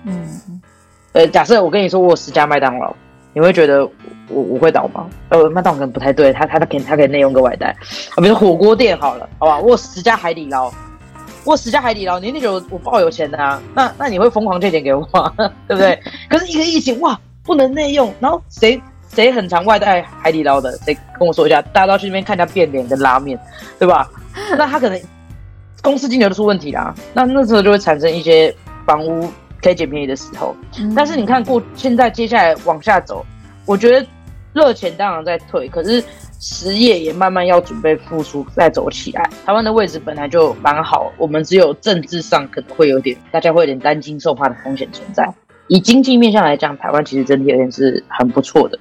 [0.05, 0.61] 嗯，
[1.13, 2.93] 呃，假设我跟你说，我有十家麦当劳。
[3.33, 3.83] 你会觉得
[4.29, 5.09] 我我会倒吗？
[5.27, 10.71] 呃，麦当劳可能不太对，他他他可以他可以内用个外带啊，比如说火锅店好了，好吧，我有十家海底捞，
[11.45, 13.61] 我有十家海底捞，你那觉得我，我爆有钱的啊？
[13.73, 15.31] 那那你会疯狂借钱给我吗？
[15.67, 15.97] 对不对？
[16.29, 20.75] 可是一个疫情哇，不能内用，然后谁谁很常外带海底捞的？
[20.79, 21.61] 谁跟我说一下？
[21.61, 23.39] 大家都要去那边看一下变脸跟拉面，
[23.79, 24.09] 对吧？
[24.57, 24.99] 那他可能
[25.81, 28.53] 公司金流都出问题啦，那那时候就会产生一些
[28.85, 29.29] 房屋。
[29.61, 30.55] 可以捡便宜的时候，
[30.95, 33.25] 但是你看过现在接下来往下走，
[33.65, 34.05] 我觉得
[34.53, 36.03] 热钱当然在退，可是
[36.39, 39.29] 实业也慢慢要准备复苏，再走起来。
[39.45, 45.27] 台湾的位置本来就蛮好，我们只有政治上可能会有点，大家会有点担惊受怕的风险存在。
[45.67, 48.77] 以经济面向来讲，台湾其实整体而言是很不错的，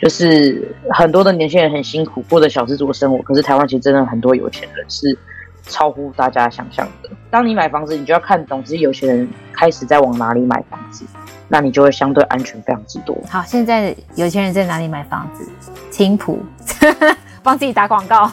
[0.00, 5.18] 就是很多的年轻人很辛苦过着小资族的生活，可是台湾其实真的很多有钱人是
[5.66, 7.10] 超乎大家想象的。
[7.30, 11.04] 当你买房子，你就要看懂，自己有钱人开始在往哪里买房子，
[11.48, 13.16] 那你就会相对安全非常之多。
[13.28, 15.48] 好，现在有钱人在哪里买房子？
[15.90, 16.40] 青埔，
[17.42, 18.30] 帮自己打广告。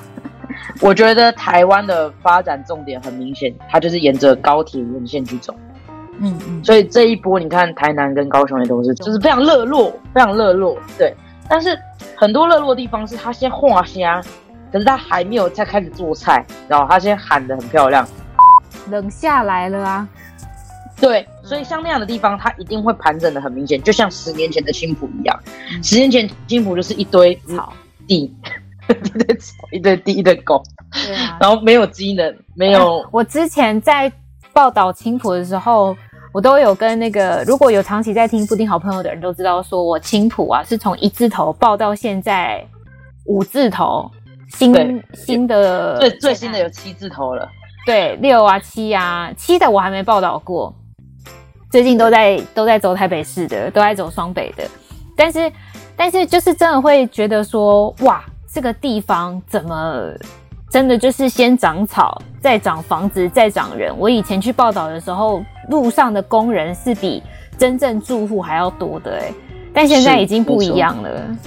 [0.82, 5.54] 我觉得台湾的发展重点很明显，它就是沿着高铁沿线去走。
[6.20, 10.76] 嗯嗯，所以这一波你看，台南跟高雄也都是，就是非常热络，非常热络。
[10.98, 11.14] 对，
[11.48, 11.78] 但是
[12.16, 14.20] 很多热络的地方是它先画虾，
[14.72, 18.08] 可是他还没有再开始做菜，然后他先喊的很漂亮，
[18.90, 20.08] 冷下来了啊。
[21.00, 25.40] 对，所以像那样的地方，它一定会盘整的很明显，就像十年前的青浦一样。
[25.84, 27.72] 十年前青浦就是一堆草
[28.08, 28.34] 地，
[28.90, 33.08] 一堆草，一堆地，一堆狗，对啊，然后没有机能，没有。
[33.12, 34.12] 我之前在
[34.54, 35.96] 报道青浦的时候。
[36.34, 42.64] 我都有跟那个，如果有长期在听布丁好朋友的人都知道，说我青浦啊是从一字头报到现在
[43.26, 44.12] 五字头，
[44.50, 47.48] 新新的最最新的有七字头了，
[47.86, 50.74] 对，六啊七啊七的我还没报道过，
[51.72, 54.64] 最近都在都在走台北市的，都在走双北的，
[55.16, 55.52] 但是
[55.96, 60.14] 但是就是真的会觉得说，哇，这个地方怎么？
[60.70, 63.98] 真的就是先长草，再长房子，再长人。
[63.98, 67.24] 我以前去报道的时候，路上的工人是比
[67.58, 69.32] 真正住户还要多的哎，
[69.74, 71.38] 但现在已经不一样了。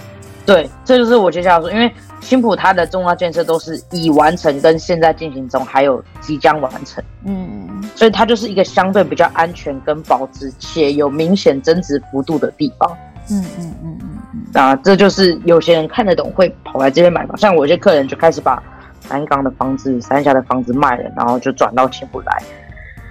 [0.46, 7.02] 对，这就是我接下来说，因为青浦它的重要建设都是已完成，跟现在进行中，还有即将完成。
[7.24, 12.96] 嗯，所以它就是一个相对比较安全跟保值且有明显增值幅度的地方。
[13.30, 14.42] 嗯嗯嗯嗯嗯。
[14.52, 17.36] 那这就是有些人看得懂，会跑来这边买房。
[17.36, 18.62] 像我有些客人就开始把。
[19.08, 22.42] 南港的房子、三峡的房子卖了，然后就转到青浦来。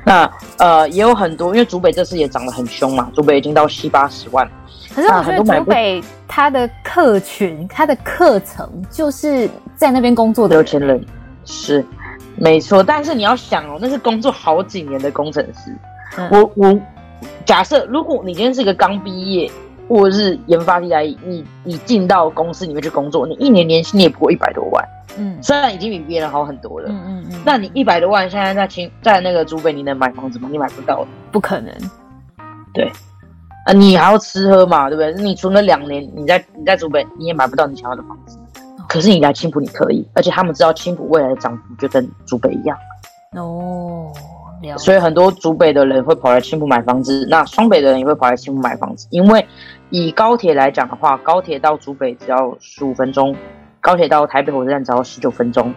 [0.05, 4.47] 那呃也有很多，因为竹北这次也涨得很凶嘛，竹北已经到七八十万。
[4.93, 11.03] 可是我觉得竹北他的客群、他的课程就是在那边工作的有钱人，
[11.45, 11.85] 是
[12.35, 12.83] 没错。
[12.83, 15.75] 但是你要想哦，那是工作好几年的工程师。
[16.17, 16.79] 嗯、我我
[17.45, 19.49] 假设，如果你今天是一个刚毕业
[19.87, 24.83] 或者是研发地来，你你进到公司里面去工作，你一年年薪也不过一百多万。
[25.17, 30.47] 嗯，虽然已经比别人好很多了，嗯嗯嗯，那你一百多万现在在清在那个竹北，你能买房子吗？
[30.51, 31.73] 你买不到，不可能。
[32.73, 32.91] 对，
[33.69, 35.23] 啊，你还要吃喝嘛，对不对？
[35.23, 38.37] 你存了两年，你在你在竹北你也买不到你想要的房子，
[38.79, 42.77] 哦、可是你来青浦你可以，而且他们知道青浦未来的涨幅就跟竹北一样。
[43.35, 44.11] 哦。
[44.77, 49.47] 所以很多竹北的人会跑来青浦买房子，那双北的人也会跑来青浦买房子，因为
[49.89, 53.35] 以高铁来讲的话，高铁到竹北只要十五分钟。
[53.81, 55.73] 高铁到台北火车站只要十九分钟，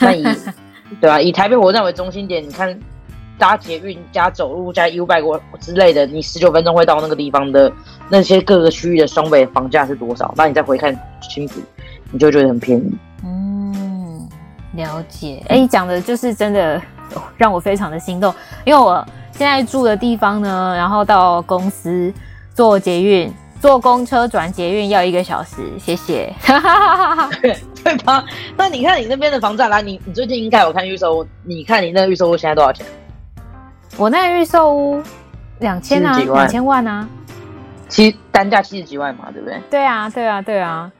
[0.00, 0.24] 那以
[1.00, 2.76] 对啊，以台北火车站为中心点，你看
[3.38, 7.72] 搭捷运加走路加 U-bike 之类的，你十九分钟会到那个地方的
[8.10, 10.34] 那些各个区域的双北房价是多少？
[10.36, 11.60] 那你再回看清楚，
[12.10, 12.92] 你就会觉得很便宜。
[13.24, 14.28] 嗯，
[14.74, 15.42] 了解。
[15.48, 16.80] 哎、欸，讲的就是真的
[17.36, 22.12] 让我非常的心动，因为我现在住的地方呢，然后到公司
[22.52, 23.32] 坐捷运。
[23.60, 26.32] 坐公车转捷运要一个小时，谢谢。
[27.42, 28.24] 对 对吧？
[28.56, 32.86] 那你看你那边的房价，来，你你最近应该有看预售，你看你那个预售屋现在多少钱？
[33.98, 35.02] 我那个预售屋
[35.58, 37.06] 两千啊，两千万啊，
[37.88, 39.60] 七单价七十几万嘛，对不对？
[39.68, 40.90] 对啊，对啊，对啊。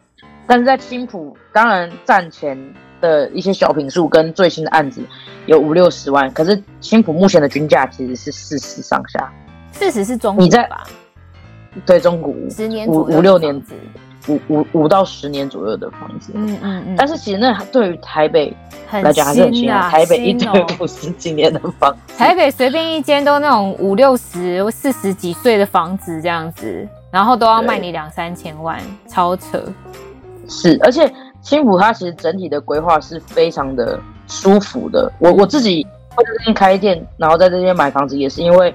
[0.48, 2.58] 但是在青浦，当然战前
[3.00, 5.00] 的一些小品数跟最新的案子
[5.46, 9.32] 有五六十万，可是青浦目前的均价其实是四十上下，
[9.70, 10.82] 四十是中你在吧？
[11.87, 13.62] 对，中古十年五五六年，
[14.26, 16.94] 五五五到十年左右的房子，嗯嗯嗯。
[16.96, 18.54] 但是其实那对于台北
[18.90, 29.62] 来讲还是很新啊，台北一堆 五十几年的房子，台北随便一间都那种五六十、四十几岁的房子这样子，然后都要卖你两三千万，超扯。
[30.48, 35.11] 是，而且青浦它其实整体的规划是非常的舒服的。
[35.18, 38.74] 我我自己会在这边开店，然后在这边买房子，也是因为。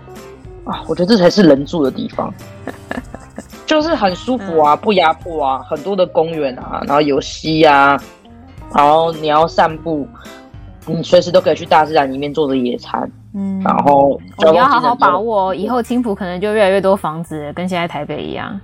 [0.66, 2.34] 啊，我觉得这才是人住的地方，
[3.66, 8.00] 就是很舒服啊，不压迫啊，很多的公园啊，然后有溪啊，
[8.74, 10.08] 然后你要散步，
[10.86, 14.20] 你随时都可以去大自然里面坐着野餐，嗯，然后
[14.52, 18.60] 你要好好把握哦，以后青浦可能就越来越多房子，跟现在台北一样，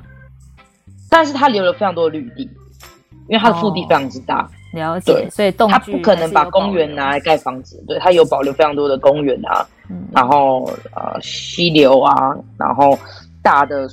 [1.10, 2.44] 但是它留了非常多的绿地，
[3.28, 4.42] 因为它的腹地非常之大。
[4.42, 12.14] 哦了解，所以动他不可能把公园拿来盖房子，对，他有保留非常多的公园啊，嗯、然后呃溪流啊，
[12.56, 12.96] 然后
[13.42, 13.90] 大的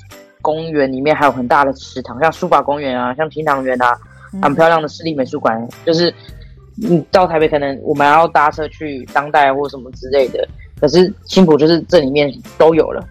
[0.47, 3.99] 公园里面还有很大的池塘，像书法公园啊，像天堂园啊，
[4.41, 6.15] 很漂亮的市立美术馆，嗯、就是
[6.77, 10.47] 你到台北可能我们要搭车去当代或什么之类的，
[10.81, 13.05] 可是青埔就是这里面都有了，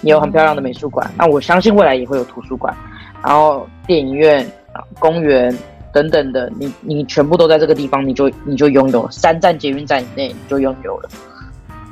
[0.00, 2.74] 也有很漂亮的美术馆，嗯、那我相信未来也会有图书馆，
[3.22, 5.54] 然后电影院啊，公园。
[5.92, 11.10] 等等的，你你全部都在这个地方，你就你就拥有了三站捷运站以内，你就拥有了。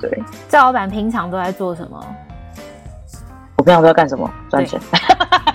[0.01, 0.09] 对，
[0.49, 2.01] 赵老板平常都在做什么？
[3.69, 4.31] 我平常都在干什么？
[4.49, 4.81] 赚钱，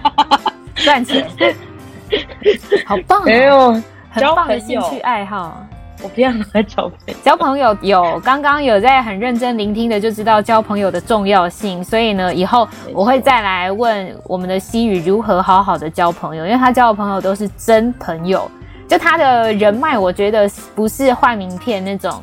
[0.75, 1.27] 赚钱，
[2.85, 3.23] 好棒、哦！
[3.25, 3.71] 没有，
[4.11, 5.65] 很棒的兴趣爱好。
[6.03, 11.83] 我平常都在交朋友，交朋友有刚刚有在很认真聆听的，就知道交朋友的重要性。
[11.83, 18.47] 所以呢，以后我会再来问我们的西语如何好好的交朋友，因为他交的朋友都是真朋友。
[18.87, 22.21] 就他的人脉，我觉得不是换名片那种，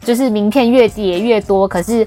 [0.00, 2.06] 就是名片越叠越多，可是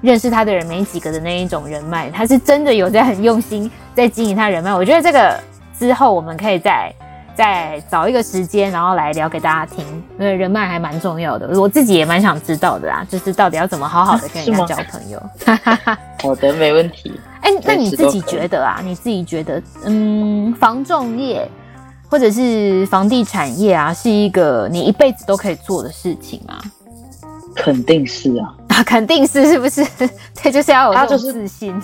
[0.00, 2.10] 认识他的人没几个的那一种人脉。
[2.10, 4.74] 他是真的有在很用心在经营他人脉。
[4.74, 5.38] 我觉得这个
[5.78, 6.92] 之后我们可以再。
[7.38, 9.86] 再找一个时间，然后来聊给大家听，
[10.18, 15.22] 因为人脉还蛮重要的，我自己也蛮想知道的啦，就是到底要怎么好好的跟人家 交朋友。
[16.20, 17.12] 好的，没问题。
[17.40, 18.80] 哎、欸，那你自己觉得啊？
[18.82, 21.48] 你自己觉得，嗯，房仲业
[22.10, 26.58] 或者是房地产业啊，是一个你一辈子都可以做的事情吗？
[27.58, 29.84] 肯定是啊， 啊，肯定是，是不是？
[30.40, 31.74] 对，就是要有自信。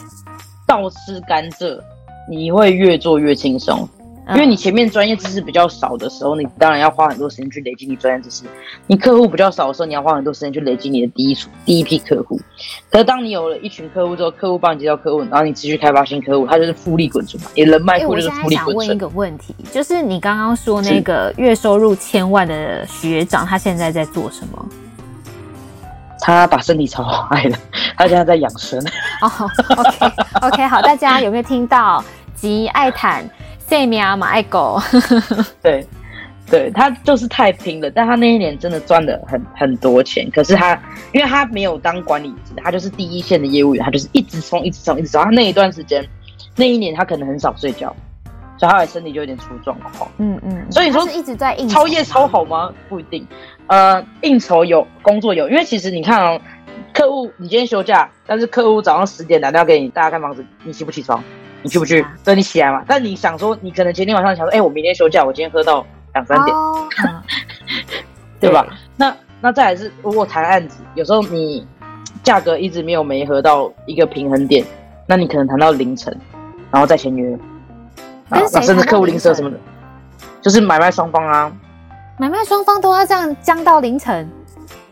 [0.66, 1.79] 倒吃甘蔗，
[2.31, 3.87] 你会越做越轻松。
[4.31, 8.45] 因为你前面专业知识比较少的时候，你当然要花很多时间去累积你专业知识。
[8.87, 12.41] 你客户比较少的时候，你要花很多时间去累积你的第一组第一批客户。
[12.89, 17.51] 可是当你有了一群客户之后，客户帮你介绍客户，然后你持续开发新客户，它就是复利滚存嘛。
[17.55, 18.66] 你人脉库就是复利滚存。
[18.66, 24.66] 想问一个问题，就是你刚刚说那个月收入千万的学长，他现在在做什么？
[26.27, 27.59] 他把身体操坏了，
[27.99, 28.81] 他现在在养生。
[29.20, 32.03] 哦、oh,，OK OK， 好，大家有没有听到？
[32.35, 33.29] 吉爱坦。
[33.59, 34.81] 塞米亚，马爱狗，
[35.62, 35.87] 对，
[36.51, 40.31] 对他就是太拼了，但他那一年真的赚了很很多钱。
[40.31, 40.79] 可是他，
[41.12, 45.22] 因为他没有当管理职，他就是第一线的业务员，他就是一直冲，一直冲，一直冲。
[45.22, 46.07] 他那一段时间，
[46.57, 47.95] 那一年他可能很少睡觉，
[48.57, 50.11] 所以他的身体就有点出状况。
[50.19, 52.73] 嗯嗯，所以说一直在应酬，超夜超好吗？
[52.89, 53.27] 不一定。
[53.67, 56.41] 呃，应酬有，工作有，因为其实你看哦，
[56.93, 61.23] 客户你今天休假，但是客户早上十点打电话给你，大家看房子，你起不起床？
[61.63, 62.05] 你去不去？
[62.23, 62.85] 等你起来嘛。
[62.87, 66.89] 但你想说，你可能前天晚上想说，哎、欸，我明天休假，我今天喝到两三点， 哦、
[68.39, 68.67] 对吧？
[68.69, 71.67] 对那那再来是，如果谈案子，有时候你
[72.23, 74.63] 价格一直没有没合到一个平衡点，
[75.07, 76.15] 那你可能谈到凌晨，
[76.71, 77.39] 然后再签约，
[78.29, 79.59] 啊，甚至客户临时什么的，
[80.41, 81.53] 就是买卖双方啊，
[82.18, 84.29] 买卖双方都要这样僵到凌晨。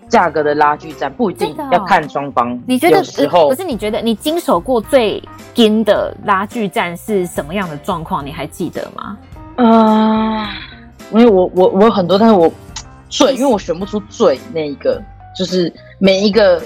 [0.08, 5.22] 价格的拉锯战不一定要看双方，你觉得时候可是你觉得你经手过最
[5.54, 8.24] 惊的拉锯战是什么样的状况？
[8.24, 9.16] 你还记得吗？
[9.56, 10.48] 啊、呃，
[11.12, 12.52] 因为我我我有很多，但是我
[13.08, 15.00] 最因为我选不出最那一个，
[15.34, 16.62] 就是每一个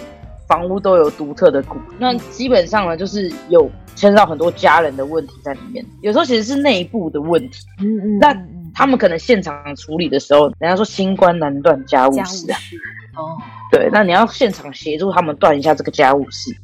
[0.49, 7.65] 房屋都有独特的股，那基本上呢，就是有牵涉到很多家人的问题在里面，有时候其实是内部的问题。
[7.81, 8.37] 嗯嗯，那
[8.73, 12.59] 他们可能现场处理的时候，人家说新官难断家务事啊。
[13.17, 13.37] 哦，
[13.73, 16.55] 对，那你要现场协助他们断一下这个家务事，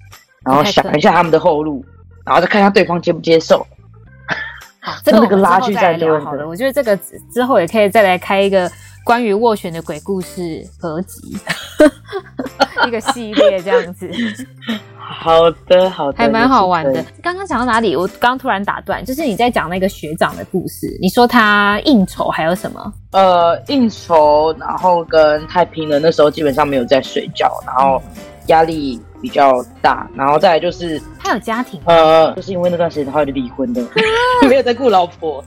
[0.44, 1.82] 然后想一下他们的后路，
[2.24, 3.66] 然后再看一下对方接不接受。
[4.78, 6.46] 好，这个我们之后再聊好了。
[6.46, 6.94] 我觉得这个
[7.32, 8.70] 之后也可以再来开一个
[9.04, 11.36] 关于斡旋的鬼故事合集，
[12.86, 14.10] 一个系列这样子。
[14.96, 17.04] 好的，好的，还蛮好玩的。
[17.22, 17.94] 刚刚讲到哪里？
[17.94, 20.96] 我刚突然打断，就是你在讲那个学长的故事。
[21.00, 22.92] 你说他应酬还有什么？
[23.10, 25.98] 呃，应酬，然后跟太平了。
[25.98, 28.00] 那时候基本上没有在睡觉，然后
[28.46, 31.80] 压力比较大，然后再来就是他有家庭。
[31.84, 33.82] 呃，就是因为那段时间他就离婚的，
[34.48, 35.44] 没有在顾老婆，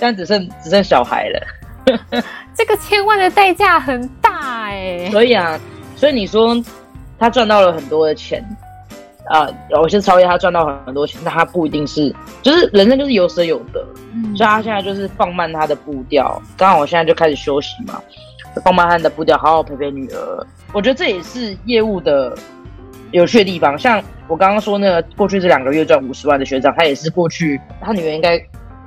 [0.00, 1.46] 但只剩只剩小孩了。
[2.54, 5.10] 这个千万的代价很大哎。
[5.10, 5.60] 所以啊，
[6.04, 6.62] 所以你说
[7.18, 8.44] 他赚到了很多的钱。
[9.26, 13.82] 啊，有些超越他赚到很多钱，但他不一定是，就是人生就是有舍有得，
[14.12, 16.38] 嗯，所以他现在就是放慢他的步调。
[16.58, 18.02] 刚好我现在就开始休息嘛，
[18.62, 20.46] 放慢他的步调，好好陪陪女儿。
[20.74, 22.36] 我觉得这也是业务的
[23.12, 23.78] 有趣的地方。
[23.78, 23.98] 像
[24.28, 28.38] 我刚刚说那个过去这两个月赚五十万的学长，他也是过去他女儿应该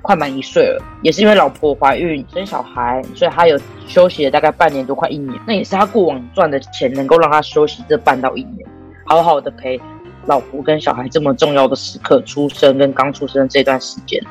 [0.08, 5.38] 快满一岁了，也是因为老婆怀孕生小孩，所以他有休息了大概半年多，快一年。
[5.46, 8.66] 那也是他过往赚的钱能够让他休息这半到一年，
[9.06, 9.78] 好好的陪。
[10.26, 14.22] 老婆跟小孩这么重要的时刻，出生跟刚出生这段时间，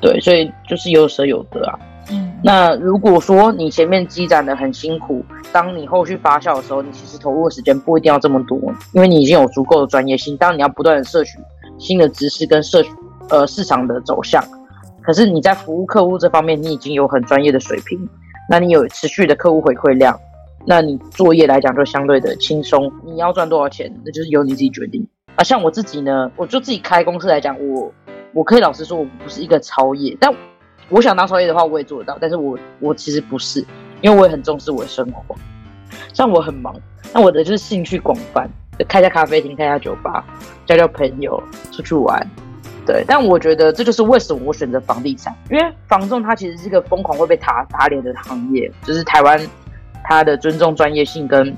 [0.00, 1.78] 对，所以就是有舍有得啊。
[2.10, 8.58] 嗯，那如果说你前面积攒的很辛苦，当你后续发酵的时候，你其实投入的时间不一定要这么多，
[8.92, 10.36] 因为你已经有足够的专业性。
[10.36, 11.38] 当然你要不断的摄取
[11.78, 12.90] 新的知识跟摄取
[13.28, 14.42] 呃市场的走向，
[15.02, 18.08] 可是你在服务客户这方面，你已经有很专业的水平，
[18.48, 20.18] 那你有持续的客户回馈量，
[20.66, 22.92] 那你作业来讲就相对的轻松。
[23.04, 25.06] 你要赚多少钱，那就是由你自己决定。
[25.36, 27.92] 啊，像我自己呢，我就自己开公司来讲，我
[28.32, 30.32] 我可以老实说，我不是一个超业，但
[30.88, 33.64] 我想当超业的话，我也做得到，但是我我其实不是，
[34.02, 35.34] 因为我也很重视我的生活。
[36.12, 36.74] 像我很忙，
[37.14, 40.24] 那我的就是兴趣广泛，就开一下咖啡厅，开一下酒吧，
[40.66, 41.40] 交交朋友，
[41.70, 42.28] 出去玩。
[42.90, 49.40] 对，但我觉得这就是为什么我选择房地产，因为房仲它其实是一个疯狂会被打打脸的行业，就是台湾
[50.02, 51.56] 它的尊重专业性跟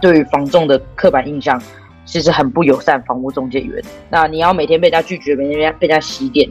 [0.00, 1.60] 对于房仲的刻板印象，
[2.06, 3.02] 其实很不友善。
[3.02, 6.48] 房屋中介员，那你要每天被人家拒绝，每天被人家被人家洗点，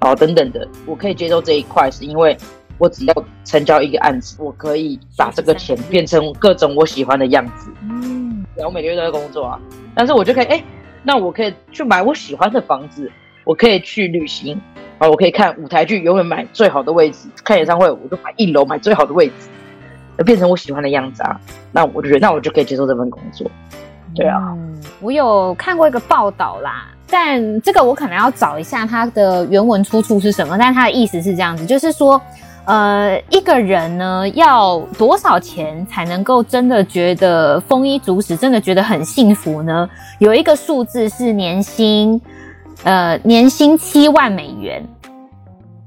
[0.00, 2.34] 哦等等的，我可以接受这一块，是因为
[2.78, 7.70] 我只要成交一个案子，我可以把这个钱变成各种我喜欢的样子。
[7.82, 9.60] 嗯，然后每个月都在工作啊，
[9.94, 10.64] 但是我就可以，哎，
[11.02, 13.12] 那我可以去买我喜欢的房子。
[13.44, 14.60] 我可以去旅行，
[14.98, 21.40] 啊，我可以看舞台剧，永远买最好的位置；看演唱会，我就买一楼，买最好的位置，变成我喜欢的样子啊。
[21.72, 23.50] 那我就觉得，那我就可以接受这份工作。
[24.14, 24.54] 对啊，
[25.00, 30.56] 我有看过一个报道啦，但这个我可能要找一下它的原文出处是什么。
[30.58, 32.20] 但它的意思是这样子，就是说，
[32.66, 39.88] 呃，一个人呢要多少钱才能够真的觉得丰衣足食，真的觉得很幸福呢？
[40.18, 42.20] 有一个数字是年薪。
[42.82, 44.82] 呃，年薪七万美元，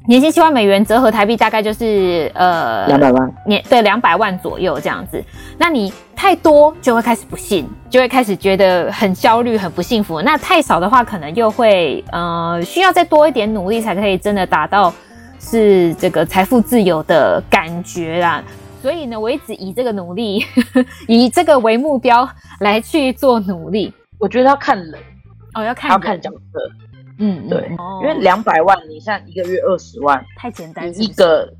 [0.07, 5.23] 年薪七万美元折合台币大概就是呃两百万年，对，两百万左右这样子。
[5.57, 10.21] 那你太多就会开始不信，就会开始觉得很焦虑、很不幸福。
[10.21, 14.93] 那太少的话，可能又会呃需要再多一点努力才可以真的达到
[15.39, 18.43] 是这个财富自由的感觉啦。
[18.83, 20.45] 所以呢，我一直以这个努力，
[21.07, 22.29] 以这个为目标
[22.59, 23.91] 来去做努力。
[24.19, 24.93] 我觉得要看人。
[25.55, 26.37] 哦，要看要看角色，
[27.25, 31.03] 嗯，对，哦、因为两百万，你像一个月二十万，太简单是是。
[31.03, 31.53] 一个，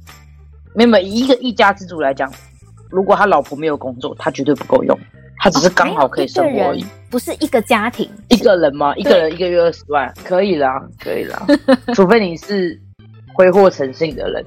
[0.76, 2.30] 没有没有，一个一家之主来讲，
[2.90, 5.00] 如果他老婆没有工作，他绝对不够用，
[5.38, 8.94] 他只是刚好可以生活而已，哦、不是一个家庭，一个人吗？
[8.98, 11.48] 一个人一个月二十万，可以啦，可以啦，
[11.96, 12.78] 除非你是
[13.34, 14.46] 挥霍成性的人。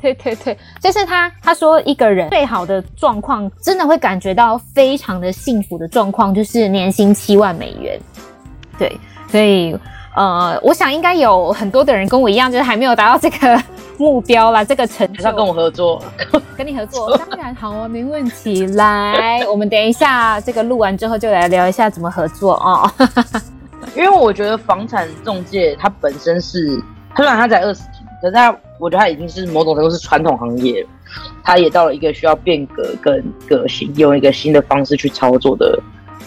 [0.00, 8.00] 对 对对，就是他他说一个人最好的状况，真的会感觉到非常的幸福的状况，就是年薪七万美元。
[8.78, 8.94] 对，
[9.28, 9.76] 所以
[10.14, 13.62] 呃，我想应该有很多的人跟我一样，就是还没有达到这个
[13.98, 15.22] 目标啦，这个成就。
[15.22, 16.02] 要跟我合作，
[16.56, 18.66] 跟你合作， 当然好啊，没问题。
[18.68, 22.90] 来，我们等一下这个录完之后，就来聊一下怎么合作哦。
[23.94, 26.82] 因为我觉得房产中介它本身是，
[27.14, 30.86] 虽然它才二十几，可是它，我觉得它已经是某种程度是传统行业，
[31.44, 35.78] 它也到了一个需要变革跟革新，用一个新的方式去操作的。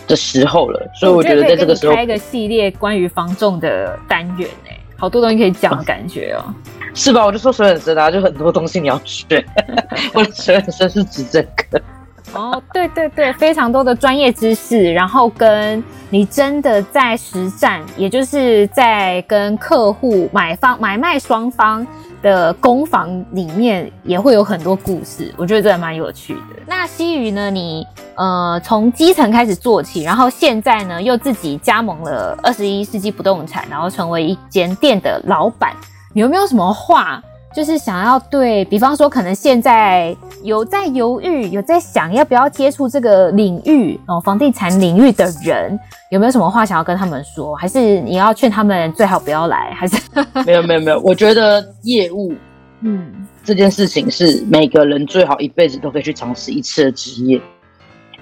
[0.10, 6.44] 的时候了，所以我觉得在这个时候开一个系列关于防重的单元哎，好多东西可以讲的感觉哦，
[6.94, 7.24] 是吧？
[7.26, 9.46] 我就说水很深啊，就很多东西你要学。
[10.14, 11.82] 我的水很深是指这个。
[12.34, 21.86] 哦，对对对，非常多的专业知识，然后跟你真的在实战，也就是在跟客户买方买卖双方
[22.22, 26.62] 的工坊里面，也会有很多故事，我觉得这还蛮有趣的。
[26.68, 27.50] 那西鱼呢？
[27.50, 35.74] 你呃从基层开始做起，然后现在呢又自己加盟了二十一世纪不动产，然后成为一间店的老板，
[36.14, 37.22] 你有没有什么话？
[37.54, 45.78] 就是想要对，比方说，可能现在有在犹豫，有在想要不要接触这个领域哦，房地产领域的人，
[46.12, 47.56] 有没有什么话想要跟他们说？
[47.56, 49.72] 还是你要劝他们最好不要来？
[49.74, 50.00] 还是
[50.46, 52.34] 没有没有没有，我觉得业务，
[52.82, 57.42] 嗯，这件事情是每个人最好一辈子都可以去尝试一次的职业，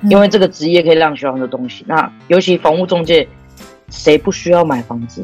[0.09, 1.83] 因为这个职业可以让学很多东西。
[1.85, 3.27] 那尤其房屋中介，
[3.89, 5.21] 谁不需要买房子？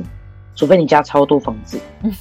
[0.55, 1.79] 除非你家超多房子，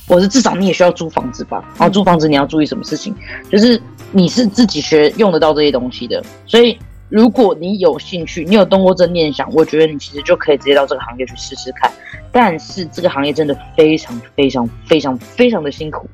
[0.08, 1.62] 或是至少你也需要租房子吧。
[1.78, 3.14] 然后租房子你要注意什么事情？
[3.50, 3.80] 就是
[4.10, 6.22] 你是自己学用得到这些东西的。
[6.46, 6.78] 所以
[7.08, 11.90] 如果你有兴趣，你有动过这念想，我觉得你其实就可以直接到这个行业去试试看。
[12.30, 16.08] 但是这个行业真的非常非常非常非常的辛苦，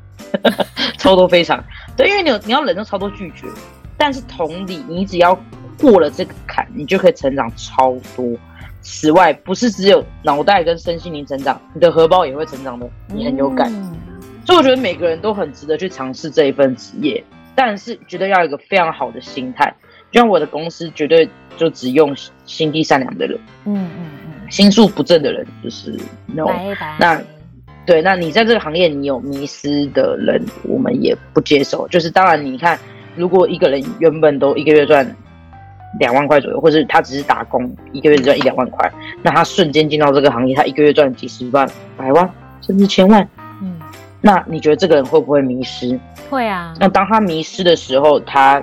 [0.99, 1.63] 超多非常
[1.97, 3.47] 对，因为你有你要忍受超多拒绝。
[3.97, 5.39] 但是同理，你只要
[5.81, 8.27] 过了这个坎，你就可以成长超多。
[8.81, 12.89] 此外，不是只有脑袋跟身心灵成长，你的荷包也会成长的。
[13.09, 13.97] 你很有感，嗯、
[14.47, 17.23] 所以我觉得每个人都很值得去尝试这一份职业，
[17.55, 19.73] 但是绝对要有一个非常好的心态。
[20.11, 22.17] 就像我的公司，绝对就只用
[22.47, 25.95] 心地善良的人，嗯嗯嗯，心术不正的人就是
[26.27, 26.47] no。
[26.99, 27.21] 那
[27.85, 31.87] 对，那你在这个行业你有迷失的人，我们也不接受。
[31.89, 32.79] 就是当然，你看，
[33.17, 35.15] 如果一个人原本都一个月赚。
[35.99, 42.31] 两万块左右，或是他只是打工，一个月只赚一两万块，那他瞬间进到这个行业，他一个月赚几十万、百万，
[42.61, 43.27] 甚至千万。
[43.63, 43.75] 嗯，
[44.21, 45.99] 那你觉得这个人会不会迷失？
[46.29, 46.75] 会啊。
[46.79, 48.61] 那当他迷失的时候，他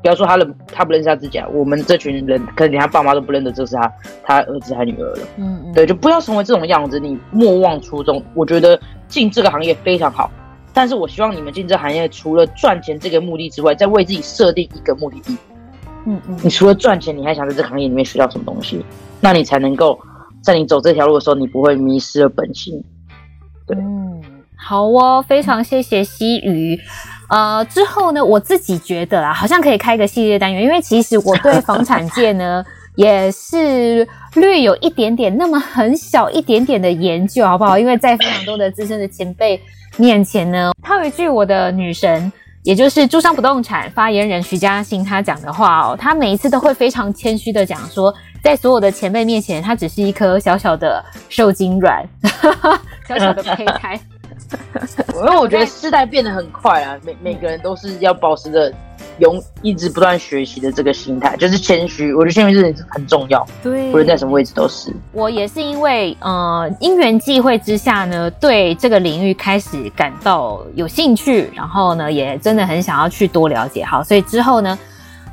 [0.00, 5.26] 不要说他认他不认识他自己啊，我们这群人可能连他爸妈都不认得这是他他儿子还女儿了。
[5.36, 5.72] 嗯嗯。
[5.72, 8.22] 对，就不要成为这种样子，你莫忘初衷。
[8.34, 10.30] 我觉得进这个行业非常好，
[10.72, 15.36] 但是我希望你们进这行业，除了赚钱这个目的之外，再为自己设定一个目的地。
[16.06, 18.84] 嗯嗯，你除了赚钱，你还想在这个行业里面学到什么东西？
[19.20, 19.98] 那你才能够
[20.42, 22.82] 在你走这条路的时候，你不会迷失了本性。
[23.66, 24.22] 对，嗯，
[24.56, 26.78] 好哦，非常谢谢希瑜。
[27.28, 32.64] 呃，之后呢，我自己觉得啊，好像可以开一个系列单元，因为其实我对房产界呢
[32.96, 37.78] 也是略有一点点，那么很小一点点的研究，好不好？
[37.78, 39.60] 因为在非常多的资深的前辈
[39.96, 42.32] 面前呢，套一句我的女神。
[42.62, 52.06] 也就是住商不动产发言人徐嘉欣他讲的话哦，他每一次都会非常谦虚的讲说，在所有的前辈面前，他只是一颗小小的受精卵，
[53.08, 53.98] 小小的胚胎。
[55.14, 58.72] 因 为我觉得时代变得很快啊，每每个人都是要保持着。
[59.20, 62.12] 用一直不断学习的这个心态，就是谦虚。
[62.12, 64.92] 我觉得谦虚是很重要，对，无论在什么位置都是。
[65.12, 73.84] 我也是因为呃因缘际会之下呢，对这个领域开始感到有兴趣，然后呢，也真的很想要去多了解。
[73.84, 74.78] 好，所以之后呢，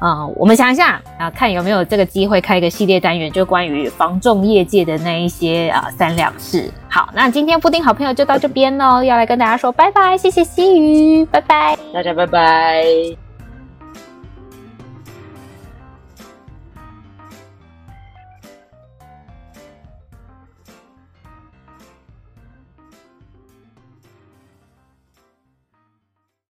[0.02, 6.70] 嗯，我们想一下啊，看有没有这个机会开一个系列单元，就关于房仲业界的那一些啊三两事。
[6.90, 13.27] 好，那今天布丁好朋友就到这边喽，要来跟大家说拜拜，谢谢西鱼，拜拜，大家拜拜。